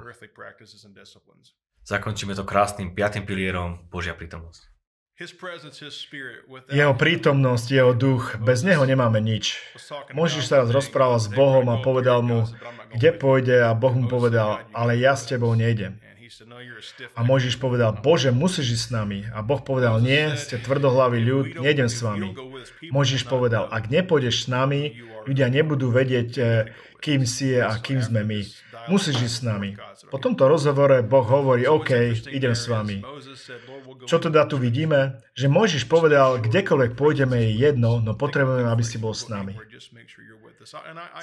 Zakončíme 1.85 2.33
to 2.33 2.49
krásnym 2.49 2.97
piatým 2.97 3.29
pilierom 3.29 3.85
Božia 3.93 4.17
prítomnosť. 4.17 4.73
Jeho 6.75 6.95
prítomnosť, 6.99 7.67
jeho 7.71 7.93
duch, 7.95 8.35
bez 8.43 8.67
neho 8.67 8.83
nemáme 8.83 9.23
nič. 9.23 9.63
Môžeš 10.11 10.51
sa 10.51 10.65
raz 10.65 10.75
rozprávať 10.75 11.21
s 11.23 11.29
Bohom 11.31 11.71
a 11.71 11.79
povedal 11.79 12.19
mu, 12.25 12.51
kde 12.91 13.15
pôjde 13.15 13.63
a 13.63 13.71
Boh 13.79 13.95
mu 13.95 14.11
povedal, 14.11 14.67
ale 14.75 14.99
ja 14.99 15.15
s 15.15 15.31
tebou 15.31 15.55
nejdem. 15.55 16.03
A 17.15 17.21
Mojžiš 17.23 17.63
povedal, 17.63 17.95
Bože, 17.95 18.35
musíš 18.35 18.81
ísť 18.81 18.85
s 18.89 18.91
nami. 18.91 19.21
A 19.31 19.45
Boh 19.47 19.63
povedal, 19.63 20.03
nie, 20.03 20.35
ste 20.35 20.59
tvrdohlavý 20.59 21.23
ľud, 21.23 21.47
nejdem 21.63 21.87
s 21.87 22.03
vami. 22.03 22.35
Mojžiš 22.91 23.31
povedal, 23.31 23.71
ak 23.71 23.87
nepôjdeš 23.93 24.45
s 24.45 24.47
nami, 24.51 24.99
ľudia 25.25 25.49
nebudú 25.51 25.91
vedieť, 25.91 26.31
eh, 26.39 26.69
kým 27.01 27.29
si 27.29 27.53
je 27.53 27.61
a 27.61 27.77
kým 27.77 28.01
sme 28.01 28.25
my. 28.25 28.41
Musíš 28.89 29.17
ísť 29.21 29.37
s 29.41 29.43
nami. 29.45 29.71
Po 30.13 30.21
tomto 30.21 30.45
rozhovore 30.49 31.01
Boh 31.05 31.25
hovorí, 31.25 31.65
OK, 31.65 32.17
idem 32.33 32.53
s 32.53 32.69
vami. 32.69 33.01
Čo 34.05 34.21
teda 34.21 34.45
tu 34.45 34.61
vidíme? 34.61 35.25
Že 35.33 35.47
Mojžiš 35.49 35.85
povedal, 35.89 36.41
kdekoľvek 36.45 36.93
pôjdeme 36.93 37.41
je 37.49 37.51
jedno, 37.65 38.01
no 38.05 38.13
potrebujeme, 38.13 38.69
aby 38.69 38.85
si 38.85 39.01
bol 39.01 39.17
s 39.17 39.29
nami. 39.33 39.57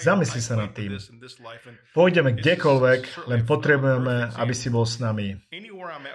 Zamysli 0.01 0.41
sa 0.41 0.53
nad 0.53 0.71
tým. 0.71 1.01
Pôjdeme 1.97 2.37
kdekoľvek, 2.37 3.01
len 3.25 3.41
potrebujeme, 3.43 4.29
aby 4.37 4.53
si 4.53 4.69
bol 4.69 4.85
s 4.85 5.01
nami. 5.01 5.41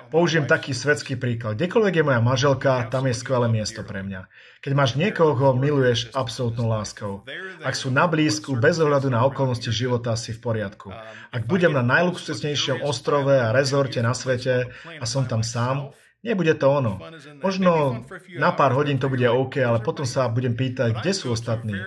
Použijem 0.09 0.47
taký 0.47 0.71
svetský 0.71 1.19
príklad. 1.19 1.59
Kdekoľvek 1.59 1.95
je 1.99 2.05
moja 2.07 2.21
manželka, 2.23 2.87
tam 2.87 3.11
je 3.11 3.15
skvelé 3.19 3.51
miesto 3.51 3.83
pre 3.83 4.07
mňa. 4.07 4.31
Keď 4.63 4.73
máš 4.73 4.95
niekoho, 4.95 5.35
koho 5.35 5.55
miluješ 5.59 6.15
absolútnou 6.15 6.71
láskou. 6.71 7.27
Ak 7.63 7.75
sú 7.75 7.91
na 7.91 8.07
blízku, 8.07 8.55
bez 8.59 8.79
ohľadu 8.79 9.11
na 9.11 9.27
okolnosti 9.27 9.69
života, 9.75 10.15
si 10.15 10.31
v 10.31 10.43
poriadku. 10.43 10.95
Ak 11.35 11.43
budem 11.51 11.75
na 11.75 11.83
najluxusnejšom 11.83 12.87
ostrove 12.87 13.35
a 13.35 13.51
rezorte 13.51 13.99
na 14.03 14.15
svete 14.15 14.71
a 14.87 15.05
som 15.05 15.27
tam 15.27 15.43
sám, 15.43 15.91
Nebude 16.27 16.59
to 16.59 16.67
ono. 16.83 16.99
Možno 17.39 18.03
na 18.35 18.51
pár 18.51 18.75
hodín 18.75 18.99
to 18.99 19.07
bude 19.07 19.23
OK, 19.31 19.63
ale 19.63 19.79
potom 19.79 20.03
sa 20.03 20.27
budem 20.27 20.59
pýtať, 20.59 20.99
kde 20.99 21.13
sú 21.15 21.31
ostatní. 21.31 21.79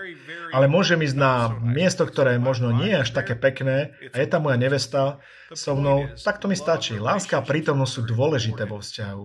Ale 0.49 0.65
môžem 0.65 1.01
ísť 1.05 1.17
na 1.17 1.53
miesto, 1.61 2.05
ktoré 2.05 2.41
možno 2.41 2.73
nie 2.73 2.91
je 2.93 3.01
až 3.05 3.09
také 3.13 3.37
pekné 3.37 3.93
a 4.13 4.15
je 4.17 4.27
tam 4.29 4.49
moja 4.49 4.57
nevesta 4.57 5.21
so 5.53 5.73
mnou, 5.73 6.13
tak 6.13 6.37
to 6.37 6.49
mi 6.49 6.57
stačí. 6.57 6.97
Láska 7.01 7.41
a 7.41 7.45
prítomnosť 7.45 7.93
sú 7.93 8.01
dôležité 8.05 8.69
vo 8.69 8.81
vzťahu. 8.81 9.23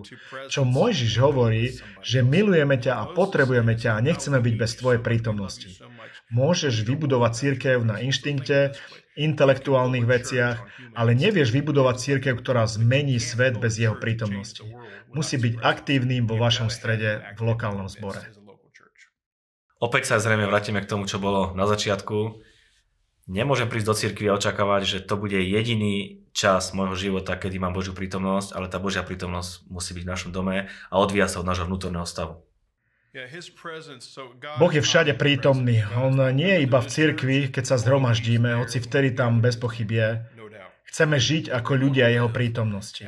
Čo 0.49 0.61
Mojžiš 0.65 1.13
hovorí, 1.21 1.77
že 2.01 2.25
milujeme 2.25 2.77
ťa 2.81 2.93
a 2.97 3.03
potrebujeme 3.13 3.77
ťa 3.77 3.97
a 3.97 4.03
nechceme 4.03 4.41
byť 4.41 4.55
bez 4.57 4.71
tvojej 4.77 5.01
prítomnosti. 5.01 5.69
Môžeš 6.33 6.81
vybudovať 6.81 7.31
církev 7.37 7.77
na 7.85 8.01
inštinkte, 8.01 8.73
intelektuálnych 9.15 10.03
veciach, 10.03 10.57
ale 10.97 11.15
nevieš 11.15 11.53
vybudovať 11.55 11.95
církev, 12.01 12.33
ktorá 12.41 12.67
zmení 12.67 13.21
svet 13.21 13.55
bez 13.61 13.79
jeho 13.79 13.95
prítomnosti. 13.95 14.65
Musí 15.13 15.39
byť 15.39 15.63
aktívnym 15.63 16.27
vo 16.27 16.35
vašom 16.35 16.67
strede 16.67 17.23
v 17.39 17.41
lokálnom 17.45 17.87
zbore. 17.87 18.44
Opäť 19.85 20.09
sa 20.09 20.17
zrejme 20.17 20.49
vrátime 20.49 20.81
k 20.81 20.89
tomu, 20.89 21.05
čo 21.05 21.21
bolo 21.21 21.53
na 21.53 21.69
začiatku. 21.69 22.41
Nemôžem 23.29 23.69
prísť 23.69 23.85
do 23.85 23.93
cirkvi 23.93 24.25
a 24.33 24.37
očakávať, 24.37 24.81
že 24.89 24.99
to 25.05 25.13
bude 25.13 25.37
jediný 25.37 26.25
čas 26.33 26.73
môjho 26.73 26.97
života, 26.97 27.37
kedy 27.37 27.61
mám 27.61 27.77
Božiu 27.77 27.93
prítomnosť, 27.93 28.57
ale 28.57 28.65
tá 28.65 28.81
Božia 28.81 29.05
prítomnosť 29.05 29.69
musí 29.69 29.93
byť 29.93 30.03
v 30.05 30.09
našom 30.09 30.31
dome 30.33 30.73
a 30.89 30.95
odvíja 30.97 31.29
sa 31.29 31.45
od 31.45 31.45
nášho 31.45 31.69
vnútorného 31.69 32.09
stavu. 32.09 32.41
Boh 34.59 34.73
je 34.73 34.83
všade 34.83 35.13
prítomný. 35.15 35.85
On 35.95 36.11
nie 36.33 36.49
je 36.49 36.65
iba 36.65 36.81
v 36.81 36.91
cirkvi, 36.91 37.37
keď 37.53 37.63
sa 37.63 37.77
zhromaždíme, 37.77 38.57
hoci 38.57 38.81
vtedy 38.81 39.13
tam 39.13 39.39
bez 39.39 39.55
pochyb 39.55 39.87
je. 39.87 40.09
Chceme 40.85 41.17
žiť 41.19 41.51
ako 41.51 41.71
ľudia 41.75 42.07
jeho 42.13 42.29
prítomnosti. 42.31 43.03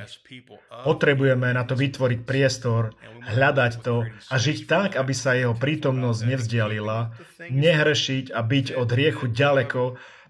Potrebujeme 0.83 1.53
na 1.53 1.63
to 1.63 1.77
vytvoriť 1.77 2.19
priestor, 2.25 2.97
hľadať 3.27 3.73
to 3.85 4.03
a 4.03 4.35
žiť 4.35 4.59
tak, 4.65 4.89
aby 4.99 5.13
sa 5.13 5.37
jeho 5.37 5.53
prítomnosť 5.55 6.19
nevzdialila, 6.25 7.13
nehrešiť 7.47 8.33
a 8.33 8.41
byť 8.43 8.65
od 8.75 8.87
hriechu 8.91 9.25
ďaleko. 9.31 9.81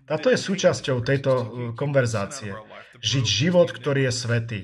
A 0.08 0.16
to 0.16 0.32
je 0.32 0.40
súčasťou 0.40 1.04
tejto 1.04 1.32
uh, 1.32 1.46
konverzácie 1.76 2.56
žiť 3.02 3.26
život, 3.26 3.70
ktorý 3.70 4.10
je 4.10 4.14
svetý. 4.14 4.62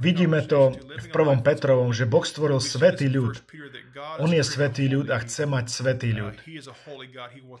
Vidíme 0.00 0.40
to 0.44 0.72
v 0.76 1.06
prvom 1.12 1.44
Petrovom, 1.44 1.92
že 1.92 2.08
Boh 2.08 2.24
stvoril 2.24 2.60
svetý 2.62 3.10
ľud. 3.10 3.40
On 4.22 4.30
je 4.30 4.40
svetý 4.40 4.88
ľud 4.88 5.12
a 5.12 5.20
chce 5.20 5.44
mať 5.44 5.64
svetý 5.68 6.10
ľud. 6.16 6.36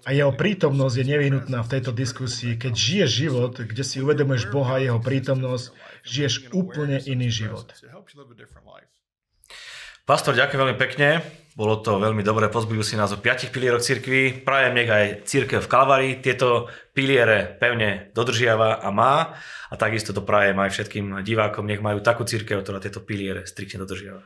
A 0.06 0.10
jeho 0.14 0.32
prítomnosť 0.32 0.94
je 0.96 1.04
nevyhnutná 1.04 1.58
v 1.60 1.70
tejto 1.70 1.92
diskusii. 1.92 2.56
Keď 2.56 2.72
žiješ 2.72 3.10
život, 3.10 3.52
kde 3.60 3.82
si 3.84 4.00
uvedomuješ 4.00 4.48
Boha 4.48 4.80
a 4.80 4.82
jeho 4.82 5.00
prítomnosť, 5.02 5.74
žiješ 6.06 6.34
úplne 6.56 7.02
iný 7.04 7.28
život. 7.28 7.68
Pastor, 10.08 10.34
ďakujem 10.34 10.58
veľmi 10.58 10.78
pekne. 10.80 11.39
Bolo 11.58 11.82
to 11.82 11.98
veľmi 11.98 12.22
dobré, 12.22 12.46
pozbudil 12.46 12.86
si 12.86 12.94
nás 12.94 13.10
o 13.10 13.18
piatich 13.18 13.50
pilieroch 13.50 13.82
cirkvi. 13.82 14.46
Prajem 14.46 14.72
nech 14.74 14.90
aj 14.90 15.06
církev 15.26 15.58
v 15.66 15.70
Kalvári 15.70 16.10
tieto 16.22 16.70
piliere 16.94 17.58
pevne 17.58 18.14
dodržiava 18.14 18.78
a 18.78 18.88
má. 18.94 19.34
A 19.70 19.74
takisto 19.74 20.14
to 20.14 20.22
prajem 20.22 20.58
aj 20.62 20.70
všetkým 20.70 21.26
divákom, 21.26 21.66
nech 21.66 21.82
majú 21.82 21.98
takú 21.98 22.22
církev, 22.22 22.62
ktorá 22.62 22.78
tieto 22.78 23.02
piliere 23.02 23.46
striktne 23.50 23.82
dodržiava. 23.82 24.22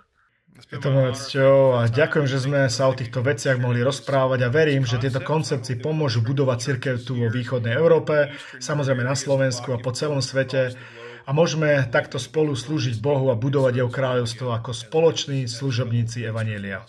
Je 0.70 0.78
to 0.78 0.86
cťou 1.10 1.82
a 1.82 1.90
ďakujem, 1.90 2.26
že 2.30 2.38
sme 2.46 2.70
sa 2.70 2.86
o 2.86 2.94
týchto 2.94 3.26
veciach 3.26 3.58
mohli 3.58 3.82
rozprávať 3.82 4.46
a 4.46 4.54
verím, 4.54 4.86
že 4.86 5.02
tieto 5.02 5.18
koncepcie 5.18 5.82
pomôžu 5.82 6.22
budovať 6.22 6.58
církev 6.62 6.94
tu 7.02 7.18
vo 7.18 7.26
východnej 7.26 7.74
Európe, 7.74 8.30
samozrejme 8.62 9.02
na 9.02 9.18
Slovensku 9.18 9.74
a 9.74 9.82
po 9.82 9.90
celom 9.90 10.22
svete 10.22 10.78
a 11.26 11.30
môžeme 11.34 11.82
takto 11.90 12.22
spolu 12.22 12.54
slúžiť 12.54 13.02
Bohu 13.02 13.34
a 13.34 13.36
budovať 13.36 13.82
jeho 13.82 13.90
kráľovstvo 13.90 14.54
ako 14.54 14.70
spoloční 14.70 15.50
služobníci 15.50 16.22
Evanielia. 16.22 16.86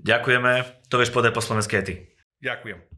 Ďakujeme. 0.00 0.84
To 0.90 0.98
vieš 0.98 1.14
povedať 1.14 1.32
po 1.34 1.44
slovensky 1.44 1.80
ty. 1.84 1.94
Ďakujem. 2.42 2.94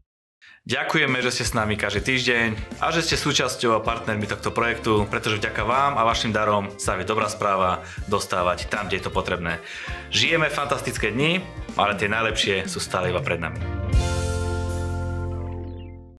Ďakujeme, 0.67 1.23
že 1.23 1.31
ste 1.31 1.47
s 1.47 1.55
nami 1.55 1.79
každý 1.79 2.03
týždeň 2.03 2.83
a 2.83 2.91
že 2.91 2.99
ste 2.99 3.15
súčasťou 3.15 3.79
a 3.79 3.85
partnermi 3.87 4.27
tohto 4.27 4.51
projektu, 4.51 5.07
pretože 5.07 5.39
vďaka 5.39 5.63
vám 5.63 5.95
a 5.95 6.03
vašim 6.03 6.35
darom 6.35 6.75
sa 6.75 6.99
vie 6.99 7.07
dobrá 7.07 7.31
správa 7.31 7.87
dostávať 8.11 8.67
tam, 8.67 8.91
kde 8.91 8.99
je 8.99 9.05
to 9.07 9.15
potrebné. 9.15 9.63
Žijeme 10.11 10.51
fantastické 10.51 11.15
dni, 11.15 11.39
ale 11.79 11.95
tie 11.95 12.11
najlepšie 12.11 12.67
sú 12.67 12.83
stále 12.83 13.15
iba 13.15 13.23
pred 13.23 13.39
nami. 13.39 13.86